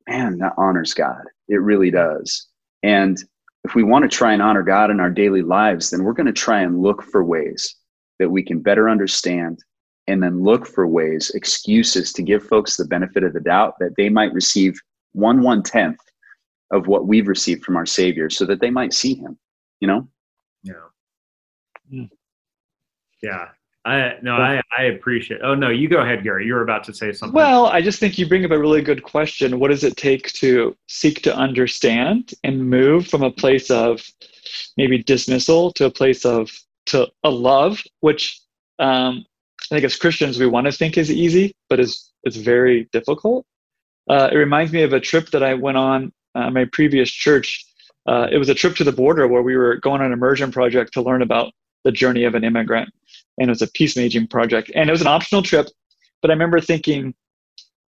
man 0.07 0.37
that 0.37 0.53
honors 0.57 0.93
god 0.93 1.23
it 1.47 1.61
really 1.61 1.89
does 1.89 2.47
and 2.83 3.23
if 3.63 3.75
we 3.75 3.83
want 3.83 4.03
to 4.03 4.15
try 4.15 4.33
and 4.33 4.41
honor 4.41 4.63
god 4.63 4.91
in 4.91 4.99
our 4.99 5.09
daily 5.09 5.41
lives 5.41 5.89
then 5.89 6.03
we're 6.03 6.13
going 6.13 6.25
to 6.25 6.33
try 6.33 6.61
and 6.61 6.81
look 6.81 7.01
for 7.03 7.23
ways 7.23 7.75
that 8.19 8.29
we 8.29 8.43
can 8.43 8.59
better 8.59 8.89
understand 8.89 9.59
and 10.07 10.21
then 10.21 10.43
look 10.43 10.67
for 10.67 10.85
ways 10.87 11.31
excuses 11.35 12.11
to 12.11 12.21
give 12.21 12.43
folks 12.43 12.75
the 12.75 12.85
benefit 12.85 13.23
of 13.23 13.31
the 13.33 13.39
doubt 13.39 13.75
that 13.79 13.95
they 13.95 14.09
might 14.09 14.33
receive 14.33 14.77
one 15.13 15.41
one 15.41 15.63
tenth 15.63 15.99
of 16.71 16.87
what 16.87 17.07
we've 17.07 17.27
received 17.27 17.63
from 17.63 17.75
our 17.75 17.85
Savior, 17.85 18.29
so 18.29 18.45
that 18.45 18.59
they 18.61 18.69
might 18.69 18.93
see 18.93 19.15
Him. 19.15 19.37
You 19.79 19.87
know. 19.87 20.07
Yeah. 20.63 20.73
Hmm. 21.89 22.03
Yeah. 23.21 23.49
I 23.85 24.15
no, 24.21 24.33
I, 24.35 24.61
I 24.77 24.83
appreciate. 24.83 25.39
Oh 25.41 25.55
no, 25.55 25.69
you 25.69 25.87
go 25.87 26.01
ahead, 26.01 26.23
Gary. 26.23 26.45
You 26.45 26.53
were 26.53 26.61
about 26.61 26.83
to 26.85 26.93
say 26.93 27.13
something. 27.13 27.33
Well, 27.33 27.67
I 27.67 27.81
just 27.81 27.99
think 27.99 28.17
you 28.17 28.27
bring 28.27 28.43
up 28.43 28.51
a 28.51 28.59
really 28.59 28.81
good 28.81 29.03
question. 29.03 29.57
What 29.59 29.69
does 29.69 29.85
it 29.85 29.95
take 29.95 30.31
to 30.33 30.75
seek 30.87 31.21
to 31.23 31.35
understand 31.35 32.33
and 32.43 32.69
move 32.69 33.07
from 33.07 33.23
a 33.23 33.31
place 33.31 33.71
of 33.71 34.05
maybe 34.75 35.01
dismissal 35.01 35.71
to 35.73 35.85
a 35.85 35.89
place 35.89 36.25
of 36.25 36.51
to 36.87 37.07
a 37.23 37.29
love, 37.29 37.81
which 38.01 38.41
um, 38.79 39.25
I 39.71 39.75
think 39.75 39.85
as 39.85 39.95
Christians 39.95 40.39
we 40.39 40.45
want 40.45 40.65
to 40.67 40.73
think 40.73 40.97
is 40.97 41.09
easy, 41.09 41.55
but 41.69 41.79
is 41.79 42.11
is 42.25 42.35
very 42.35 42.89
difficult. 42.91 43.45
Uh, 44.09 44.29
it 44.31 44.35
reminds 44.35 44.73
me 44.73 44.83
of 44.83 44.91
a 44.91 44.99
trip 44.99 45.29
that 45.29 45.43
I 45.43 45.53
went 45.53 45.77
on 45.77 46.11
uh, 46.35 46.49
my 46.49 46.65
previous 46.65 47.09
church. 47.09 47.65
Uh, 48.05 48.27
it 48.31 48.37
was 48.37 48.49
a 48.49 48.55
trip 48.55 48.75
to 48.75 48.83
the 48.83 48.91
border 48.91 49.27
where 49.27 49.41
we 49.41 49.55
were 49.55 49.77
going 49.77 50.01
on 50.01 50.07
an 50.07 50.13
immersion 50.13 50.51
project 50.51 50.93
to 50.93 51.01
learn 51.01 51.21
about 51.21 51.53
the 51.83 51.91
journey 51.91 52.25
of 52.25 52.35
an 52.35 52.43
immigrant. 52.43 52.89
And 53.39 53.49
it 53.49 53.51
was 53.51 53.61
a 53.61 53.67
peacemaking 53.67 54.27
project. 54.27 54.71
And 54.75 54.89
it 54.89 54.91
was 54.91 55.01
an 55.01 55.07
optional 55.07 55.41
trip. 55.41 55.67
But 56.21 56.29
I 56.29 56.33
remember 56.33 56.59
thinking, 56.59 57.13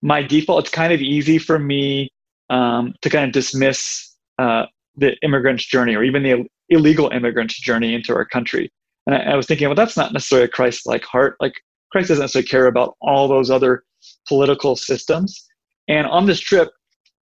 my 0.01 0.21
default, 0.21 0.65
it's 0.65 0.73
kind 0.73 0.91
of 0.91 1.01
easy 1.01 1.37
for 1.37 1.59
me 1.59 2.09
um, 2.49 2.93
to 3.01 3.09
kind 3.09 3.25
of 3.25 3.31
dismiss 3.31 4.15
uh, 4.39 4.65
the 4.95 5.15
immigrant's 5.21 5.65
journey 5.65 5.95
or 5.95 6.03
even 6.03 6.23
the 6.23 6.45
illegal 6.69 7.09
immigrant's 7.09 7.59
journey 7.59 7.93
into 7.93 8.13
our 8.13 8.25
country. 8.25 8.71
And 9.05 9.15
I, 9.15 9.19
I 9.31 9.35
was 9.35 9.45
thinking, 9.45 9.67
well, 9.67 9.75
that's 9.75 9.97
not 9.97 10.13
necessarily 10.13 10.45
a 10.45 10.49
Christ 10.49 10.85
like 10.85 11.03
heart. 11.03 11.37
Like, 11.39 11.53
Christ 11.91 12.09
doesn't 12.09 12.23
necessarily 12.23 12.47
care 12.47 12.67
about 12.67 12.95
all 13.01 13.27
those 13.27 13.49
other 13.49 13.83
political 14.27 14.75
systems. 14.75 15.45
And 15.87 16.07
on 16.07 16.25
this 16.25 16.39
trip, 16.39 16.71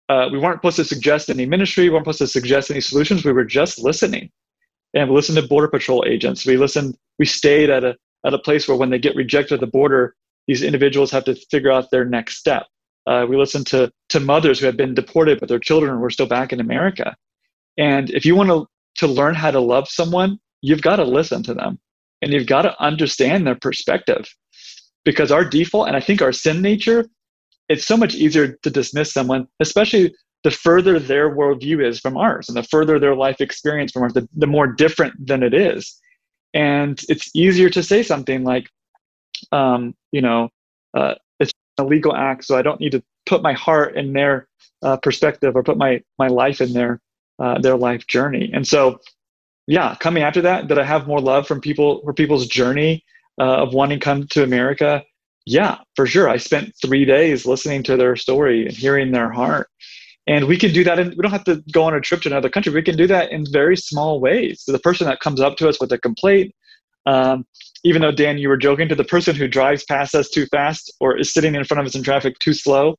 uh, 0.09 0.29
we 0.33 0.39
weren't 0.39 0.59
supposed 0.59 0.77
to 0.77 0.85
suggest 0.85 1.29
any 1.29 1.47
ministry, 1.47 1.85
we 1.85 1.91
weren't 1.91 2.05
supposed 2.05 2.19
to 2.19 2.27
suggest 2.27 2.71
any 2.71 2.81
solutions. 2.81 3.25
We 3.25 3.33
were 3.33 3.45
just 3.45 3.79
listening. 3.79 4.31
And 4.95 5.09
we 5.09 5.17
listened 5.17 5.39
to 5.39 5.47
Border 5.47 5.69
Patrol 5.69 6.05
agents. 6.07 6.47
We 6.47 6.57
listened, 6.57 6.97
we 7.19 7.27
stayed 7.27 7.71
at 7.71 7.85
a, 7.85 7.97
at 8.25 8.35
a 8.35 8.39
place 8.39 8.67
where 8.67 8.77
when 8.77 8.91
they 8.91 8.99
get 8.99 9.17
rejected 9.17 9.55
at 9.55 9.61
the 9.61 9.67
border, 9.67 10.15
these 10.47 10.63
individuals 10.63 11.11
have 11.11 11.25
to 11.25 11.35
figure 11.51 11.71
out 11.71 11.91
their 11.91 12.05
next 12.05 12.39
step. 12.39 12.67
Uh, 13.07 13.27
we 13.29 13.37
listened 13.37 13.67
to, 13.67 13.91
to 14.09 14.21
mothers 14.21 14.59
who 14.59 14.67
had 14.67 14.77
been 14.77 14.95
deported, 14.95 15.41
but 15.41 15.49
their 15.49 15.59
children 15.59 16.01
were 16.01 16.11
still 16.11 16.27
back 16.27 16.53
in 16.53 16.61
America. 16.61 17.15
And 17.77 18.11
if 18.11 18.25
you 18.25 18.35
want 18.35 18.49
to, 18.51 18.67
to 19.07 19.07
learn 19.07 19.35
how 19.35 19.51
to 19.51 19.61
love 19.61 19.89
someone, 19.89 20.39
you've 20.63 20.83
got 20.83 20.97
to 20.97 21.05
listen 21.05 21.43
to 21.45 21.55
them 21.55 21.79
and 22.21 22.33
you've 22.33 22.47
got 22.47 22.63
to 22.63 22.83
understand 22.83 23.47
their 23.47 23.55
perspective. 23.55 24.27
Because 25.05 25.31
our 25.31 25.45
default, 25.45 25.89
and 25.89 25.97
I 25.97 26.01
think 26.01 26.21
our 26.21 26.33
sin 26.33 26.61
nature, 26.61 27.09
it's 27.69 27.87
so 27.87 27.97
much 27.97 28.15
easier 28.15 28.59
to 28.63 28.71
dismiss 28.71 29.13
someone, 29.13 29.47
especially 29.61 30.15
the 30.49 30.55
further 30.55 30.99
their 30.99 31.29
worldview 31.29 31.85
is 31.85 32.01
from 32.01 32.17
ours 32.17 32.49
and 32.49 32.57
the 32.57 32.63
further 32.63 32.99
their 32.99 33.15
life 33.15 33.39
experience 33.39 33.93
from 33.93 34.05
ours, 34.05 34.15
the, 34.15 34.27
the 34.35 34.47
more 34.47 34.67
different 34.67 35.27
than 35.27 35.43
it 35.43 35.53
is. 35.53 36.01
And 36.55 36.99
it's 37.11 37.31
easier 37.37 37.69
to 37.69 37.83
say 37.83 38.03
something 38.03 38.45
like, 38.45 38.67
um, 39.53 39.95
you 40.11 40.23
know, 40.23 40.49
uh, 40.97 41.17
it's 41.39 41.53
a 41.77 41.85
legal 41.85 42.17
act, 42.17 42.47
so 42.47 42.57
I 42.57 42.63
don't 42.63 42.81
need 42.81 42.93
to 42.93 43.03
put 43.27 43.43
my 43.43 43.53
heart 43.53 43.95
in 43.95 44.15
their 44.15 44.49
uh, 44.83 44.97
perspective 44.97 45.55
or 45.55 45.63
put 45.63 45.77
my 45.77 46.01
my 46.19 46.29
life 46.29 46.63
in 46.63 46.73
their 46.73 46.99
uh, 47.39 47.59
their 47.59 47.77
life 47.77 48.07
journey. 48.07 48.51
And 48.55 48.67
so, 48.67 49.01
yeah, 49.67 49.97
coming 49.97 50.23
after 50.23 50.41
that, 50.41 50.67
did 50.67 50.79
I 50.79 50.85
have 50.85 51.07
more 51.07 51.21
love 51.21 51.47
from 51.47 51.61
people 51.61 52.01
for 52.05 52.15
people's 52.15 52.47
journey 52.47 53.05
uh, 53.39 53.65
of 53.65 53.75
wanting 53.75 54.01
to 54.01 54.05
come 54.05 54.27
to 54.29 54.43
America? 54.43 55.05
yeah, 55.49 55.79
for 55.97 56.07
sure. 56.07 56.29
I 56.29 56.37
spent 56.37 56.75
three 56.85 57.07
days 57.07 57.47
listening 57.47 57.83
to 57.85 57.97
their 57.97 58.17
story 58.17 58.67
and 58.67 58.77
hearing 58.77 59.13
their 59.13 59.31
heart. 59.31 59.71
And 60.29 60.47
we 60.47 60.59
can 60.59 60.73
do 60.73 60.85
that. 60.85 60.99
And 60.99 61.11
we 61.17 61.23
don't 61.23 61.33
have 61.33 61.45
to 61.45 61.65
go 61.73 61.85
on 61.85 61.95
a 61.95 62.01
trip 62.01 62.21
to 62.23 62.29
another 62.29 62.51
country. 62.51 62.73
We 62.73 62.83
can 62.83 62.97
do 62.97 63.07
that 63.07 63.33
in 63.33 63.45
very 63.51 63.77
small 63.77 64.21
ways. 64.21 64.63
So 64.63 64.73
the 64.73 64.79
person 64.79 65.07
that 65.07 65.21
comes 65.21 65.41
up 65.41 65.57
to 65.57 65.69
us 65.69 65.81
with 65.81 65.91
a 65.91 65.99
complaint, 65.99 66.55
um, 67.07 67.47
even 67.83 68.03
though 68.03 68.13
Dan, 68.13 68.37
you 68.37 68.51
were 68.51 68.59
joking, 68.59 68.89
to 68.91 68.95
the 68.95 69.05
person 69.05 69.35
who 69.35 69.49
drives 69.49 69.85
past 69.85 70.15
us 70.15 70.29
too 70.29 70.45
fast 70.47 70.93
or 71.01 71.17
is 71.17 71.33
sitting 71.33 71.55
in 71.55 71.65
front 71.65 71.81
of 71.81 71.87
us 71.87 71.95
in 71.95 72.03
traffic 72.03 72.39
too 72.41 72.53
slow, 72.53 72.97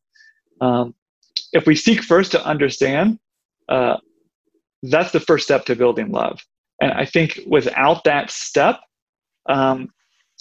um, 0.59 0.95
if 1.53 1.67
we 1.67 1.75
seek 1.75 2.01
first 2.01 2.31
to 2.31 2.43
understand, 2.43 3.19
uh, 3.69 3.97
that's 4.81 5.11
the 5.11 5.19
first 5.19 5.45
step 5.45 5.65
to 5.65 5.75
building 5.75 6.11
love. 6.11 6.39
And 6.81 6.91
I 6.91 7.05
think 7.05 7.39
without 7.45 8.03
that 8.05 8.31
step, 8.31 8.79
um, 9.47 9.89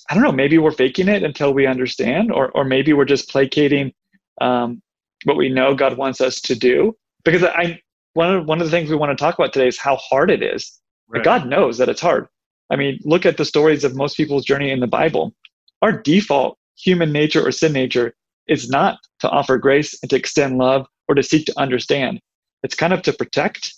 I 0.09 0.15
don't 0.15 0.23
know, 0.23 0.33
maybe 0.33 0.57
we're 0.57 0.71
faking 0.71 1.09
it 1.09 1.23
until 1.23 1.53
we 1.53 1.67
understand, 1.67 2.33
or, 2.33 2.51
or 2.53 2.65
maybe 2.65 2.95
we're 2.95 3.05
just 3.05 3.29
placating 3.29 3.93
um, 4.41 4.81
what 5.25 5.37
we 5.37 5.49
know 5.49 5.75
God 5.75 5.97
wants 5.97 6.21
us 6.21 6.41
to 6.43 6.55
do. 6.55 6.97
Because 7.25 7.43
I, 7.43 7.81
one 8.15 8.35
of, 8.35 8.47
one 8.47 8.61
of 8.61 8.67
the 8.67 8.71
things 8.71 8.91
we 8.91 8.97
want 8.97 9.17
to 9.17 9.23
talk 9.23 9.35
about 9.39 9.53
today 9.53 9.69
is 9.69 9.79
how 9.79 9.97
hard 9.97 10.31
it 10.31 10.43
is. 10.43 10.81
Right. 11.09 11.25
God 11.25 11.47
knows 11.47 11.79
that 11.79 11.89
it's 11.89 12.01
hard. 12.01 12.27
I 12.71 12.77
mean, 12.77 12.99
look 13.05 13.25
at 13.25 13.39
the 13.39 13.45
stories 13.45 13.85
of 13.85 13.97
most 13.97 14.17
people's 14.17 14.45
journey 14.45 14.71
in 14.71 14.81
the 14.81 14.87
Bible. 14.87 15.35
Our 15.81 15.93
default 15.93 16.59
human 16.77 17.13
nature 17.13 17.45
or 17.47 17.51
sin 17.51 17.73
nature 17.73 18.15
is 18.47 18.69
not 18.69 18.99
to 19.21 19.29
offer 19.29 19.59
grace 19.59 19.99
and 20.03 20.11
to 20.11 20.17
extend 20.17 20.59
love 20.59 20.87
or 21.09 21.15
to 21.15 21.23
seek 21.23 21.47
to 21.47 21.59
understand. 21.59 22.21
It's 22.63 22.75
kind 22.75 22.93
of 22.93 23.03
to 23.03 23.13
protect, 23.13 23.73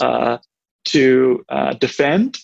uh, 0.00 0.38
to 0.86 1.44
uh, 1.48 1.74
defend, 1.74 2.38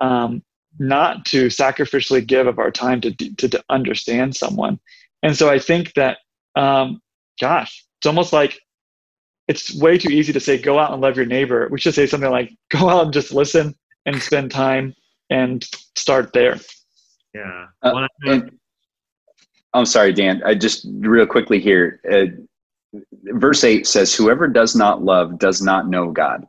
um, 0.00 0.42
not 0.78 1.24
to 1.26 1.46
sacrificially 1.46 2.26
give 2.26 2.46
of 2.46 2.58
our 2.58 2.70
time 2.70 3.00
to, 3.02 3.12
to, 3.12 3.48
to 3.48 3.64
understand 3.68 4.34
someone. 4.34 4.80
And 5.22 5.36
so 5.36 5.50
I 5.50 5.58
think 5.58 5.94
that, 5.94 6.18
um, 6.56 7.00
gosh, 7.40 7.84
it's 7.98 8.06
almost 8.06 8.32
like 8.32 8.58
it's 9.48 9.74
way 9.80 9.98
too 9.98 10.10
easy 10.10 10.32
to 10.32 10.40
say, 10.40 10.58
go 10.58 10.78
out 10.78 10.92
and 10.92 11.02
love 11.02 11.16
your 11.16 11.26
neighbor. 11.26 11.68
We 11.70 11.78
should 11.78 11.94
say 11.94 12.06
something 12.06 12.30
like, 12.30 12.54
go 12.70 12.88
out 12.88 13.04
and 13.04 13.12
just 13.12 13.32
listen 13.32 13.74
and 14.06 14.20
spend 14.22 14.50
time 14.50 14.94
and 15.30 15.64
start 15.96 16.32
there. 16.32 16.58
Yeah. 17.34 17.66
Uh, 17.82 18.06
and, 18.22 18.58
I'm 19.72 19.86
sorry, 19.86 20.12
Dan. 20.12 20.42
I 20.44 20.54
just 20.54 20.86
real 20.92 21.26
quickly 21.26 21.60
here. 21.60 22.00
Uh, 22.10 22.26
verse 23.24 23.64
8 23.64 23.86
says, 23.86 24.14
Whoever 24.14 24.46
does 24.46 24.76
not 24.76 25.02
love 25.02 25.38
does 25.38 25.60
not 25.60 25.88
know 25.88 26.12
God 26.12 26.46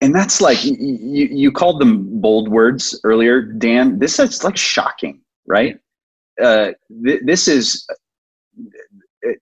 and 0.00 0.14
that's 0.14 0.40
like 0.40 0.62
you, 0.64 0.74
you 0.80 1.52
called 1.52 1.80
them 1.80 2.20
bold 2.20 2.48
words 2.48 2.98
earlier 3.04 3.42
dan 3.42 3.98
this 3.98 4.18
is 4.18 4.44
like 4.44 4.56
shocking 4.56 5.20
right 5.46 5.78
uh, 6.42 6.72
th- 7.04 7.22
this 7.24 7.48
is 7.48 7.86
uh, 9.26 9.32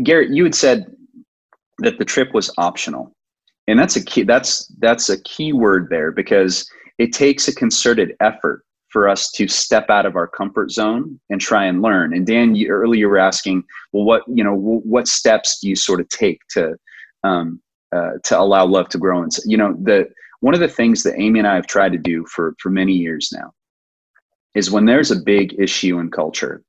garrett 0.00 0.30
you 0.30 0.44
had 0.44 0.54
said 0.54 0.86
that 1.78 1.98
the 1.98 2.04
trip 2.04 2.32
was 2.32 2.52
optional. 2.58 3.14
And 3.68 3.78
that's 3.78 3.96
a 3.96 4.04
key 4.04 4.24
that's 4.24 4.66
that's 4.78 5.08
a 5.08 5.22
key 5.22 5.52
word 5.52 5.88
there 5.90 6.10
because 6.10 6.68
it 6.98 7.12
takes 7.12 7.48
a 7.48 7.54
concerted 7.54 8.14
effort 8.20 8.64
for 8.88 9.08
us 9.08 9.30
to 9.32 9.48
step 9.48 9.88
out 9.88 10.04
of 10.04 10.16
our 10.16 10.26
comfort 10.26 10.70
zone 10.70 11.18
and 11.30 11.40
try 11.40 11.64
and 11.64 11.80
learn. 11.80 12.14
And 12.14 12.26
Dan, 12.26 12.54
you, 12.54 12.68
earlier 12.68 13.00
you 13.00 13.08
were 13.08 13.18
asking, 13.18 13.64
well, 13.92 14.04
what 14.04 14.22
you 14.28 14.44
know, 14.44 14.54
what 14.54 15.08
steps 15.08 15.60
do 15.60 15.68
you 15.68 15.76
sort 15.76 16.00
of 16.00 16.08
take 16.08 16.40
to 16.50 16.76
um, 17.24 17.60
uh, 17.94 18.12
to 18.24 18.38
allow 18.38 18.66
love 18.66 18.88
to 18.90 18.98
grow? 18.98 19.22
And 19.22 19.32
you 19.46 19.56
know, 19.56 19.74
the 19.82 20.08
one 20.40 20.54
of 20.54 20.60
the 20.60 20.68
things 20.68 21.04
that 21.04 21.18
Amy 21.18 21.38
and 21.38 21.48
I 21.48 21.54
have 21.54 21.66
tried 21.66 21.92
to 21.92 21.98
do 21.98 22.26
for 22.26 22.54
for 22.58 22.70
many 22.70 22.92
years 22.92 23.30
now 23.32 23.52
is 24.54 24.70
when 24.70 24.84
there's 24.84 25.10
a 25.10 25.16
big 25.16 25.54
issue 25.58 25.98
in 25.98 26.10
culture, 26.10 26.62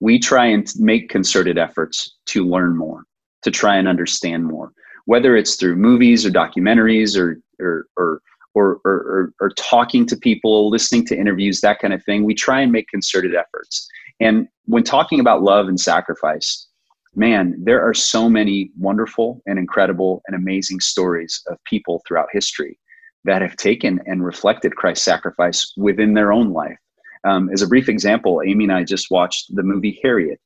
we 0.00 0.18
try 0.18 0.46
and 0.46 0.70
make 0.78 1.08
concerted 1.08 1.58
efforts 1.58 2.16
to 2.26 2.46
learn 2.46 2.76
more, 2.76 3.04
to 3.42 3.50
try 3.50 3.76
and 3.76 3.88
understand 3.88 4.44
more, 4.44 4.72
whether 5.06 5.36
it's 5.36 5.56
through 5.56 5.76
movies 5.76 6.26
or 6.26 6.30
documentaries 6.30 7.18
or 7.18 7.40
or 7.60 7.86
or 7.96 8.20
or, 8.54 8.80
or, 8.84 9.32
or, 9.40 9.50
talking 9.56 10.06
to 10.06 10.16
people, 10.16 10.70
listening 10.70 11.04
to 11.06 11.18
interviews, 11.18 11.60
that 11.60 11.80
kind 11.80 11.92
of 11.92 12.04
thing. 12.04 12.22
We 12.22 12.34
try 12.34 12.60
and 12.60 12.70
make 12.70 12.86
concerted 12.86 13.34
efforts. 13.34 13.88
And 14.20 14.46
when 14.66 14.84
talking 14.84 15.18
about 15.18 15.42
love 15.42 15.66
and 15.66 15.80
sacrifice, 15.80 16.68
man, 17.16 17.56
there 17.58 17.82
are 17.82 17.94
so 17.94 18.28
many 18.28 18.70
wonderful 18.78 19.42
and 19.46 19.58
incredible 19.58 20.22
and 20.26 20.36
amazing 20.36 20.80
stories 20.80 21.42
of 21.48 21.58
people 21.64 22.02
throughout 22.06 22.28
history 22.32 22.78
that 23.24 23.42
have 23.42 23.56
taken 23.56 24.00
and 24.06 24.24
reflected 24.24 24.76
Christ's 24.76 25.04
sacrifice 25.04 25.72
within 25.76 26.14
their 26.14 26.32
own 26.32 26.52
life. 26.52 26.78
Um, 27.24 27.50
as 27.50 27.62
a 27.62 27.66
brief 27.66 27.88
example, 27.88 28.42
Amy 28.44 28.64
and 28.64 28.72
I 28.72 28.84
just 28.84 29.10
watched 29.10 29.54
the 29.54 29.62
movie 29.62 29.98
Harriet, 30.02 30.40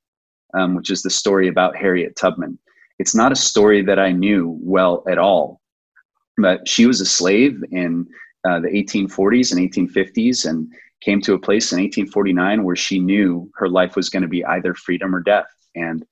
um, 0.55 0.75
which 0.75 0.91
is 0.91 1.03
the 1.03 1.11
story 1.11 1.49
about 1.49 1.77
Harriet 1.77 2.17
Tubman. 2.17 2.59
It's 2.99 3.15
not 3.15 3.33
a 3.33 3.37
story 3.37 3.83
that 3.83 3.99
I 3.99 4.13
knew 4.13 4.59
well 4.61 5.05
at 5.09 5.19
all, 5.19 5.61
but 6.37 6.67
she 6.67 6.87
was 6.87 7.01
a 7.01 7.07
slave 7.07 7.63
in 7.71 8.07
uh, 8.49 8.61
the 8.61 8.69
1840s 8.69 9.53
and 9.53 9.71
1850s 9.71 10.49
and 10.49 10.73
came 11.01 11.21
to 11.23 11.35
a 11.35 11.39
place 11.39 11.73
in 11.73 11.79
1849 11.79 12.65
where 12.65 12.77
she 12.77 12.99
knew 12.99 13.51
her 13.55 13.69
life 13.69 13.97
was 13.97 14.09
going 14.09 14.23
to 14.23 14.29
be 14.29 14.45
either 14.45 14.75
freedom 14.75 15.15
or 15.15 15.21
death. 15.21 15.47
And 15.75 16.05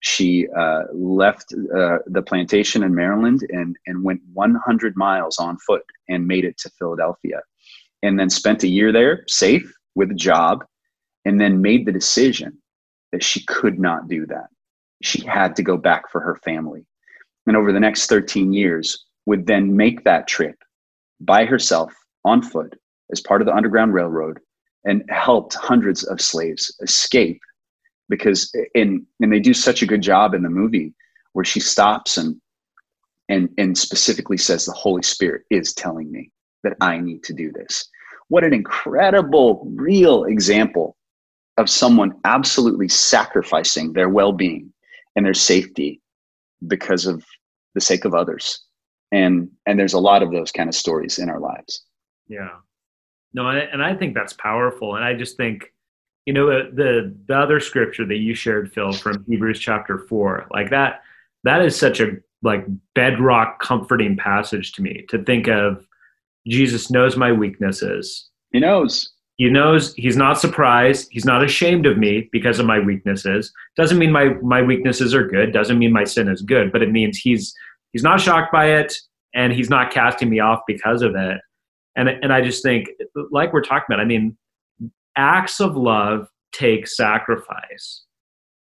she 0.00 0.46
uh, 0.56 0.82
left 0.92 1.52
uh, 1.52 1.98
the 2.06 2.22
plantation 2.22 2.82
in 2.82 2.94
Maryland 2.94 3.40
and, 3.50 3.76
and 3.86 4.04
went 4.04 4.20
100 4.32 4.96
miles 4.96 5.38
on 5.38 5.58
foot 5.58 5.84
and 6.08 6.26
made 6.26 6.44
it 6.44 6.58
to 6.58 6.70
Philadelphia. 6.78 7.40
And 8.02 8.20
then 8.20 8.28
spent 8.28 8.62
a 8.62 8.68
year 8.68 8.92
there, 8.92 9.24
safe 9.26 9.72
with 9.96 10.12
a 10.12 10.14
job, 10.14 10.64
and 11.24 11.40
then 11.40 11.60
made 11.60 11.84
the 11.84 11.92
decision 11.92 12.56
that 13.10 13.24
she 13.24 13.44
could 13.46 13.80
not 13.80 14.08
do 14.08 14.26
that. 14.26 14.46
She 15.02 15.26
had 15.26 15.56
to 15.56 15.62
go 15.62 15.76
back 15.76 16.10
for 16.10 16.20
her 16.20 16.36
family. 16.44 16.86
And 17.46 17.56
over 17.56 17.72
the 17.72 17.80
next 17.80 18.06
13 18.06 18.52
years, 18.52 19.06
would 19.26 19.46
then 19.46 19.76
make 19.76 20.04
that 20.04 20.28
trip 20.28 20.56
by 21.20 21.44
herself 21.44 21.92
on 22.24 22.42
foot 22.42 22.74
as 23.10 23.20
part 23.20 23.42
of 23.42 23.46
the 23.46 23.54
Underground 23.54 23.92
Railroad 23.92 24.38
and 24.84 25.02
helped 25.08 25.54
hundreds 25.54 26.04
of 26.04 26.20
slaves 26.20 26.74
escape 26.80 27.40
because 28.08 28.52
in 28.74 29.04
and 29.20 29.32
they 29.32 29.40
do 29.40 29.52
such 29.52 29.82
a 29.82 29.86
good 29.86 30.02
job 30.02 30.32
in 30.32 30.42
the 30.42 30.48
movie 30.48 30.94
where 31.32 31.44
she 31.44 31.60
stops 31.60 32.16
and 32.16 32.40
and 33.28 33.48
and 33.58 33.76
specifically 33.76 34.36
says 34.36 34.64
the 34.64 34.72
Holy 34.72 35.02
Spirit 35.02 35.42
is 35.50 35.74
telling 35.74 36.10
me 36.10 36.30
that 36.62 36.76
I 36.80 36.98
need 36.98 37.24
to 37.24 37.32
do 37.32 37.50
this. 37.52 37.88
What 38.28 38.44
an 38.44 38.52
incredible 38.52 39.66
real 39.74 40.24
example 40.24 40.96
of 41.56 41.70
someone 41.70 42.18
absolutely 42.24 42.88
sacrificing 42.88 43.92
their 43.92 44.08
well-being 44.08 44.72
and 45.14 45.24
their 45.24 45.34
safety 45.34 46.00
because 46.66 47.06
of 47.06 47.24
the 47.74 47.80
sake 47.80 48.04
of 48.04 48.14
others. 48.14 48.64
And 49.12 49.50
and 49.66 49.78
there's 49.78 49.94
a 49.94 50.00
lot 50.00 50.22
of 50.22 50.32
those 50.32 50.50
kind 50.50 50.68
of 50.68 50.74
stories 50.74 51.18
in 51.18 51.30
our 51.30 51.40
lives. 51.40 51.84
Yeah. 52.28 52.56
No 53.32 53.48
and 53.48 53.82
i 53.82 53.94
think 53.94 54.14
that's 54.14 54.32
powerful. 54.32 54.96
And 54.96 55.04
i 55.04 55.14
just 55.14 55.36
think 55.36 55.72
you 56.26 56.32
know 56.32 56.46
the 56.48 57.14
the 57.26 57.36
other 57.38 57.60
scripture 57.60 58.04
that 58.04 58.16
you 58.16 58.34
shared 58.34 58.72
phil 58.72 58.92
from 58.92 59.24
hebrews 59.28 59.60
chapter 59.60 59.98
4 59.98 60.48
like 60.50 60.70
that 60.70 61.02
that 61.44 61.62
is 61.62 61.78
such 61.78 62.00
a 62.00 62.16
like 62.42 62.66
bedrock 62.94 63.60
comforting 63.60 64.16
passage 64.16 64.72
to 64.72 64.82
me 64.82 65.06
to 65.08 65.22
think 65.22 65.46
of 65.48 65.86
jesus 66.46 66.90
knows 66.90 67.16
my 67.16 67.32
weaknesses. 67.32 68.28
He 68.52 68.60
knows. 68.60 69.12
He 69.36 69.50
knows 69.50 69.92
he's 69.94 70.16
not 70.16 70.40
surprised. 70.40 71.08
He's 71.10 71.26
not 71.26 71.44
ashamed 71.44 71.84
of 71.84 71.98
me 71.98 72.28
because 72.32 72.58
of 72.58 72.64
my 72.64 72.78
weaknesses. 72.78 73.52
Doesn't 73.76 73.98
mean 73.98 74.10
my 74.10 74.34
my 74.42 74.62
weaknesses 74.62 75.14
are 75.14 75.26
good. 75.26 75.52
Doesn't 75.52 75.78
mean 75.78 75.92
my 75.92 76.04
sin 76.04 76.28
is 76.28 76.42
good 76.42 76.72
but 76.72 76.82
it 76.82 76.90
means 76.90 77.18
he's 77.18 77.54
he's 77.92 78.02
not 78.02 78.20
shocked 78.20 78.52
by 78.52 78.70
it 78.70 78.94
and 79.34 79.52
he's 79.52 79.70
not 79.70 79.92
casting 79.92 80.30
me 80.30 80.40
off 80.40 80.60
because 80.66 81.02
of 81.02 81.14
it. 81.16 81.38
And 81.96 82.08
and 82.08 82.32
i 82.32 82.40
just 82.40 82.62
think 82.62 82.88
like 83.30 83.52
we're 83.52 83.62
talking 83.62 83.86
about 83.88 84.00
i 84.00 84.04
mean 84.04 84.36
acts 85.16 85.60
of 85.60 85.76
love 85.76 86.28
take 86.52 86.86
sacrifice. 86.86 88.04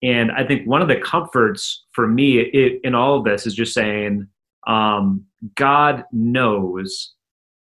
And 0.02 0.32
i 0.32 0.44
think 0.46 0.68
one 0.68 0.82
of 0.82 0.88
the 0.88 1.00
comforts 1.00 1.86
for 1.92 2.08
me 2.08 2.40
it, 2.40 2.82
in 2.84 2.96
all 2.96 3.18
of 3.18 3.26
this 3.26 3.46
is 3.46 3.54
just 3.54 3.74
saying 3.74 4.28
um, 4.66 5.26
god 5.56 6.06
knows 6.12 7.14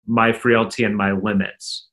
my 0.08 0.32
frailty 0.32 0.84
and 0.84 0.96
my 0.96 1.12
limits 1.12 1.88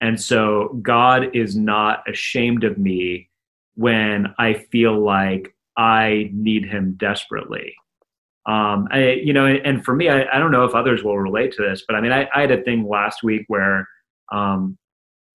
and 0.00 0.20
so 0.20 0.78
god 0.82 1.34
is 1.34 1.56
not 1.56 2.02
ashamed 2.08 2.64
of 2.64 2.78
me 2.78 3.28
when 3.74 4.26
i 4.38 4.52
feel 4.54 4.98
like 4.98 5.54
i 5.76 6.30
need 6.32 6.64
him 6.64 6.94
desperately 6.98 7.74
um, 8.46 8.86
I, 8.92 9.14
you 9.14 9.32
know, 9.32 9.44
and 9.44 9.84
for 9.84 9.92
me, 9.92 10.08
I, 10.08 10.24
I, 10.32 10.38
don't 10.38 10.52
know 10.52 10.64
if 10.64 10.72
others 10.72 11.02
will 11.02 11.18
relate 11.18 11.50
to 11.54 11.62
this, 11.62 11.82
but 11.84 11.96
I 11.96 12.00
mean, 12.00 12.12
I, 12.12 12.28
I 12.32 12.42
had 12.42 12.52
a 12.52 12.62
thing 12.62 12.88
last 12.88 13.24
week 13.24 13.44
where 13.48 13.88
um, 14.30 14.78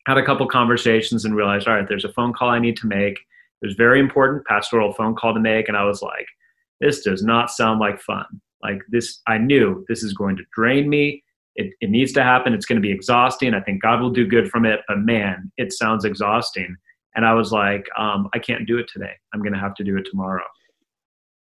had 0.07 0.17
a 0.17 0.25
couple 0.25 0.47
conversations 0.47 1.25
and 1.25 1.35
realized, 1.35 1.67
all 1.67 1.75
right, 1.75 1.87
there's 1.87 2.05
a 2.05 2.13
phone 2.13 2.31
call 2.31 2.49
I 2.49 2.59
need 2.59 2.77
to 2.77 2.87
make. 2.87 3.19
There's 3.61 3.75
very 3.75 3.99
important 3.99 4.45
pastoral 4.45 4.93
phone 4.93 5.15
call 5.15 5.33
to 5.33 5.41
make, 5.41 5.67
and 5.67 5.75
I 5.75 5.83
was 5.83 6.01
like, 6.01 6.25
this 6.79 7.03
does 7.03 7.21
not 7.21 7.51
sound 7.51 7.81
like 7.81 8.01
fun. 8.01 8.25
Like 8.63 8.81
this, 8.89 9.21
I 9.27 9.37
knew 9.37 9.85
this 9.89 10.03
is 10.03 10.13
going 10.13 10.37
to 10.37 10.43
drain 10.55 10.89
me. 10.89 11.23
It, 11.55 11.73
it 11.81 11.89
needs 11.89 12.13
to 12.13 12.23
happen. 12.23 12.53
It's 12.53 12.65
going 12.65 12.81
to 12.81 12.87
be 12.87 12.91
exhausting. 12.91 13.53
I 13.53 13.61
think 13.61 13.81
God 13.81 14.01
will 14.01 14.09
do 14.11 14.25
good 14.25 14.49
from 14.49 14.65
it, 14.65 14.81
but 14.87 14.99
man, 14.99 15.51
it 15.57 15.73
sounds 15.73 16.05
exhausting. 16.05 16.75
And 17.15 17.25
I 17.25 17.33
was 17.33 17.51
like, 17.51 17.85
um, 17.97 18.29
I 18.33 18.39
can't 18.39 18.65
do 18.65 18.77
it 18.77 18.87
today. 18.91 19.11
I'm 19.33 19.41
going 19.41 19.53
to 19.53 19.59
have 19.59 19.75
to 19.75 19.83
do 19.83 19.97
it 19.97 20.07
tomorrow. 20.09 20.45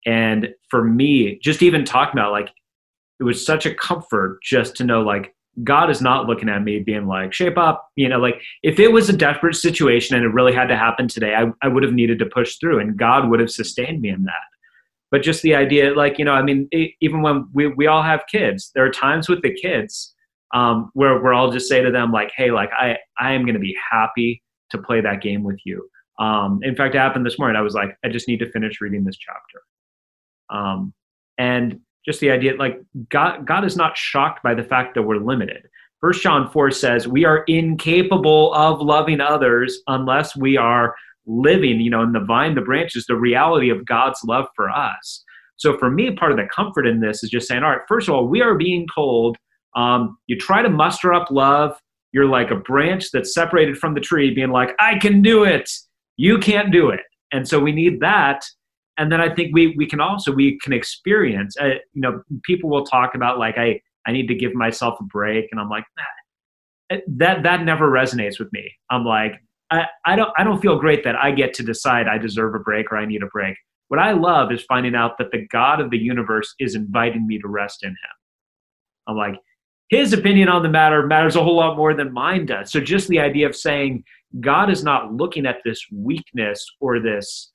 And 0.05 0.49
for 0.69 0.83
me, 0.83 1.39
just 1.43 1.63
even 1.63 1.83
talking 1.83 2.19
about 2.19 2.31
like, 2.31 2.51
it 3.19 3.23
was 3.23 3.43
such 3.43 3.65
a 3.65 3.73
comfort 3.73 4.39
just 4.43 4.75
to 4.75 4.83
know 4.83 5.01
like 5.01 5.33
God 5.63 5.89
is 5.89 6.01
not 6.01 6.27
looking 6.27 6.49
at 6.49 6.63
me 6.63 6.79
being 6.79 7.07
like, 7.07 7.33
shape 7.33 7.57
up, 7.57 7.89
you 7.95 8.07
know, 8.07 8.19
like 8.19 8.39
if 8.61 8.79
it 8.79 8.91
was 8.91 9.09
a 9.09 9.13
desperate 9.13 9.55
situation 9.55 10.15
and 10.15 10.23
it 10.23 10.29
really 10.29 10.53
had 10.53 10.67
to 10.67 10.77
happen 10.77 11.07
today, 11.07 11.33
I, 11.33 11.51
I 11.63 11.67
would 11.67 11.83
have 11.83 11.93
needed 11.93 12.19
to 12.19 12.27
push 12.27 12.57
through 12.57 12.79
and 12.79 12.95
God 12.95 13.29
would 13.29 13.39
have 13.39 13.49
sustained 13.49 14.01
me 14.01 14.09
in 14.09 14.23
that. 14.25 14.33
But 15.09 15.21
just 15.21 15.41
the 15.41 15.55
idea, 15.55 15.93
like, 15.93 16.19
you 16.19 16.25
know, 16.25 16.33
I 16.33 16.41
mean, 16.41 16.69
even 17.01 17.21
when 17.21 17.47
we, 17.53 17.67
we 17.67 17.87
all 17.87 18.03
have 18.03 18.23
kids, 18.29 18.71
there 18.75 18.85
are 18.85 18.91
times 18.91 19.29
with 19.29 19.41
the 19.41 19.53
kids 19.53 20.13
um, 20.53 20.89
where, 20.93 21.21
where 21.21 21.33
I'll 21.33 21.51
just 21.51 21.69
say 21.69 21.81
to 21.81 21.91
them, 21.91 22.11
like, 22.11 22.31
hey, 22.35 22.51
like, 22.51 22.69
I, 22.77 22.97
I 23.19 23.31
am 23.31 23.43
going 23.43 23.53
to 23.53 23.59
be 23.59 23.77
happy 23.91 24.43
to 24.71 24.77
play 24.77 24.99
that 25.01 25.21
game 25.21 25.43
with 25.43 25.59
you. 25.65 25.87
Um, 26.19 26.59
in 26.63 26.75
fact, 26.75 26.95
it 26.95 26.97
happened 26.97 27.25
this 27.25 27.39
morning. 27.39 27.55
I 27.55 27.61
was 27.61 27.73
like, 27.73 27.95
I 28.03 28.09
just 28.09 28.27
need 28.27 28.39
to 28.39 28.51
finish 28.51 28.81
reading 28.81 29.03
this 29.03 29.17
chapter. 29.17 29.61
Um, 30.49 30.93
and 31.37 31.79
just 32.05 32.19
the 32.19 32.31
idea 32.31 32.55
like 32.55 32.81
God, 33.09 33.45
God 33.45 33.65
is 33.65 33.75
not 33.75 33.97
shocked 33.97 34.41
by 34.41 34.53
the 34.53 34.63
fact 34.63 34.95
that 34.95 35.03
we're 35.03 35.17
limited. 35.17 35.67
First 35.99 36.21
John 36.21 36.49
4 36.49 36.71
says 36.71 37.07
we 37.07 37.25
are 37.25 37.43
incapable 37.47 38.53
of 38.53 38.81
loving 38.81 39.19
others 39.19 39.81
unless 39.87 40.35
we 40.35 40.55
are 40.55 40.95
living, 41.27 41.81
you 41.81 41.89
know, 41.89 42.01
in 42.01 42.13
the 42.13 42.23
vine, 42.23 42.55
the 42.55 42.61
branches, 42.61 43.05
the 43.05 43.15
reality 43.15 43.69
of 43.69 43.85
God's 43.85 44.19
love 44.23 44.47
for 44.55 44.69
us. 44.69 45.23
So 45.57 45.77
for 45.77 45.89
me, 45.89 46.11
part 46.11 46.31
of 46.31 46.37
the 46.37 46.47
comfort 46.53 46.87
in 46.87 46.99
this 46.99 47.23
is 47.23 47.29
just 47.29 47.47
saying, 47.47 47.63
all 47.63 47.71
right, 47.71 47.81
first 47.87 48.07
of 48.07 48.15
all, 48.15 48.27
we 48.27 48.41
are 48.41 48.55
being 48.55 48.87
told 48.93 49.37
um, 49.75 50.17
you 50.27 50.37
try 50.37 50.61
to 50.61 50.69
muster 50.69 51.13
up 51.13 51.29
love. 51.29 51.77
You're 52.13 52.25
like 52.25 52.51
a 52.51 52.55
branch 52.55 53.11
that's 53.11 53.33
separated 53.33 53.77
from 53.77 53.93
the 53.93 53.99
tree, 53.99 54.33
being 54.33 54.51
like, 54.51 54.75
I 54.79 54.97
can 54.97 55.21
do 55.21 55.43
it. 55.43 55.69
You 56.15 56.39
can't 56.39 56.71
do 56.71 56.89
it. 56.89 57.01
And 57.31 57.47
so 57.47 57.59
we 57.59 57.71
need 57.71 57.99
that 57.99 58.43
and 58.97 59.11
then 59.11 59.21
I 59.21 59.33
think 59.33 59.53
we 59.53 59.75
we 59.77 59.85
can 59.85 60.01
also 60.01 60.31
we 60.31 60.57
can 60.59 60.73
experience. 60.73 61.55
Uh, 61.59 61.75
you 61.93 62.01
know, 62.01 62.21
people 62.43 62.69
will 62.69 62.85
talk 62.85 63.15
about 63.15 63.37
like 63.37 63.57
I 63.57 63.79
I 64.05 64.11
need 64.11 64.27
to 64.27 64.35
give 64.35 64.53
myself 64.53 64.99
a 64.99 65.03
break, 65.03 65.47
and 65.51 65.61
I'm 65.61 65.69
like 65.69 65.85
nah, 65.97 66.97
that 67.17 67.43
that 67.43 67.63
never 67.63 67.89
resonates 67.89 68.39
with 68.39 68.51
me. 68.51 68.71
I'm 68.89 69.05
like 69.05 69.33
I, 69.69 70.15
don't 70.15 70.31
I 70.37 70.43
don't 70.43 70.61
feel 70.61 70.79
great 70.79 71.03
that 71.03 71.15
I 71.15 71.31
get 71.31 71.53
to 71.55 71.63
decide 71.63 72.07
I 72.07 72.17
deserve 72.17 72.55
a 72.55 72.59
break 72.59 72.91
or 72.91 72.97
I 72.97 73.05
need 73.05 73.23
a 73.23 73.27
break. 73.27 73.57
What 73.89 73.99
I 73.99 74.11
love 74.13 74.51
is 74.51 74.63
finding 74.63 74.95
out 74.95 75.17
that 75.17 75.31
the 75.31 75.47
God 75.47 75.79
of 75.79 75.89
the 75.89 75.97
universe 75.97 76.53
is 76.59 76.75
inviting 76.75 77.27
me 77.27 77.39
to 77.39 77.47
rest 77.47 77.83
in 77.83 77.89
Him. 77.89 77.97
I'm 79.07 79.17
like 79.17 79.35
his 79.89 80.11
opinion 80.13 80.49
on 80.49 80.63
the 80.63 80.69
matter 80.69 81.05
matters 81.05 81.35
a 81.35 81.43
whole 81.43 81.55
lot 81.55 81.77
more 81.77 81.93
than 81.93 82.11
mine 82.11 82.45
does. 82.45 82.71
So 82.71 82.79
just 82.79 83.07
the 83.07 83.19
idea 83.19 83.47
of 83.47 83.55
saying 83.55 84.03
God 84.41 84.69
is 84.69 84.83
not 84.83 85.13
looking 85.13 85.45
at 85.45 85.57
this 85.63 85.85
weakness 85.93 86.65
or 86.81 86.99
this 86.99 87.51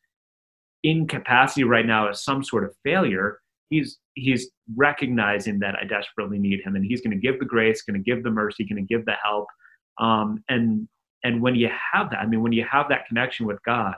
incapacity 0.83 1.65
right 1.65 1.87
now 1.87 2.09
as 2.09 2.25
some 2.25 2.43
sort 2.43 2.65
of 2.65 2.75
failure. 2.85 3.39
he's 3.69 3.99
he's 4.15 4.51
recognizing 4.77 5.59
that 5.61 5.75
I 5.81 5.85
desperately 5.85 6.39
need 6.39 6.61
him, 6.65 6.77
and 6.77 6.85
he's 6.85 7.01
going 7.01 7.19
to 7.19 7.27
give 7.27 7.39
the 7.39 7.47
grace, 7.47 7.83
going 7.83 8.03
to 8.03 8.11
give 8.11 8.23
the 8.23 8.31
mercy, 8.31 8.65
going 8.65 8.87
to 8.87 8.95
give 8.95 9.07
the 9.07 9.15
help. 9.23 9.47
Um, 9.99 10.43
and 10.49 10.89
and 11.25 11.41
when 11.41 11.55
you 11.55 11.69
have 11.93 12.11
that, 12.11 12.21
I 12.21 12.27
mean, 12.27 12.43
when 12.43 12.53
you 12.53 12.65
have 12.71 12.89
that 12.89 13.07
connection 13.07 13.47
with 13.47 13.63
God, 13.65 13.95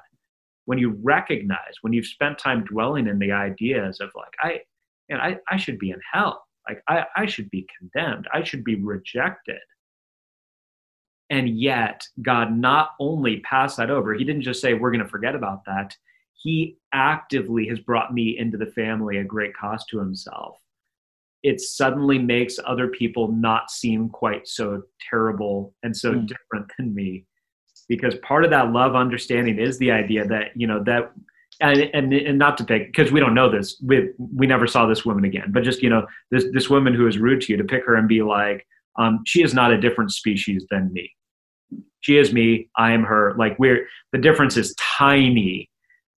when 0.66 0.78
you 0.78 0.98
recognize, 1.02 1.74
when 1.82 1.92
you've 1.92 2.06
spent 2.06 2.38
time 2.38 2.64
dwelling 2.64 3.06
in 3.06 3.18
the 3.18 3.32
ideas 3.32 4.00
of 4.00 4.10
like, 4.14 4.34
I, 4.40 4.60
and 5.08 5.20
I, 5.20 5.38
I 5.50 5.56
should 5.56 5.78
be 5.78 5.90
in 5.90 6.00
hell, 6.12 6.44
like 6.68 6.82
I, 6.88 7.04
I 7.16 7.26
should 7.26 7.50
be 7.50 7.66
condemned, 7.78 8.28
I 8.32 8.42
should 8.42 8.64
be 8.64 8.76
rejected. 8.76 9.60
And 11.30 11.58
yet, 11.58 12.06
God 12.22 12.56
not 12.56 12.90
only 13.00 13.40
passed 13.40 13.78
that 13.78 13.90
over, 13.90 14.14
He 14.14 14.24
didn't 14.24 14.42
just 14.42 14.60
say, 14.60 14.74
We're 14.74 14.90
going 14.90 15.02
to 15.02 15.08
forget 15.08 15.34
about 15.34 15.64
that 15.64 15.96
he 16.44 16.76
actively 16.92 17.66
has 17.68 17.78
brought 17.78 18.12
me 18.12 18.36
into 18.38 18.58
the 18.58 18.66
family 18.66 19.18
at 19.18 19.26
great 19.26 19.56
cost 19.56 19.88
to 19.88 19.98
himself. 19.98 20.58
It 21.44 21.60
suddenly 21.60 22.18
makes 22.18 22.58
other 22.66 22.88
people 22.88 23.28
not 23.28 23.70
seem 23.70 24.08
quite 24.08 24.48
so 24.48 24.82
terrible 25.08 25.74
and 25.84 25.96
so 25.96 26.12
mm. 26.12 26.26
different 26.26 26.70
than 26.76 26.94
me. 26.94 27.26
Because 27.88 28.14
part 28.16 28.44
of 28.44 28.50
that 28.50 28.72
love 28.72 28.96
understanding 28.96 29.58
is 29.58 29.78
the 29.78 29.90
idea 29.92 30.26
that, 30.26 30.48
you 30.56 30.66
know, 30.66 30.82
that 30.84 31.12
and, 31.60 31.90
and, 31.94 32.12
and 32.12 32.38
not 32.38 32.58
to 32.58 32.64
pick 32.64 32.88
because 32.88 33.12
we 33.12 33.20
don't 33.20 33.32
know 33.32 33.48
this 33.48 33.80
we, 33.80 34.10
we 34.18 34.44
never 34.44 34.66
saw 34.66 34.86
this 34.86 35.04
woman 35.04 35.24
again 35.24 35.52
but 35.52 35.62
just 35.62 35.82
you 35.82 35.88
know 35.88 36.04
this 36.32 36.46
this 36.52 36.68
woman 36.68 36.92
who 36.92 37.06
is 37.06 37.16
rude 37.16 37.40
to 37.42 37.52
you 37.52 37.56
to 37.56 37.62
pick 37.62 37.86
her 37.86 37.94
and 37.94 38.08
be 38.08 38.22
like 38.22 38.66
um, 38.98 39.20
she 39.24 39.40
is 39.40 39.54
not 39.54 39.70
a 39.70 39.80
different 39.80 40.10
species 40.10 40.66
than 40.72 40.92
me 40.92 41.08
she 42.00 42.18
is 42.18 42.32
me 42.32 42.68
i 42.76 42.90
am 42.90 43.04
her 43.04 43.34
like 43.38 43.56
we're 43.60 43.86
the 44.10 44.18
difference 44.18 44.56
is 44.56 44.74
tiny 44.98 45.70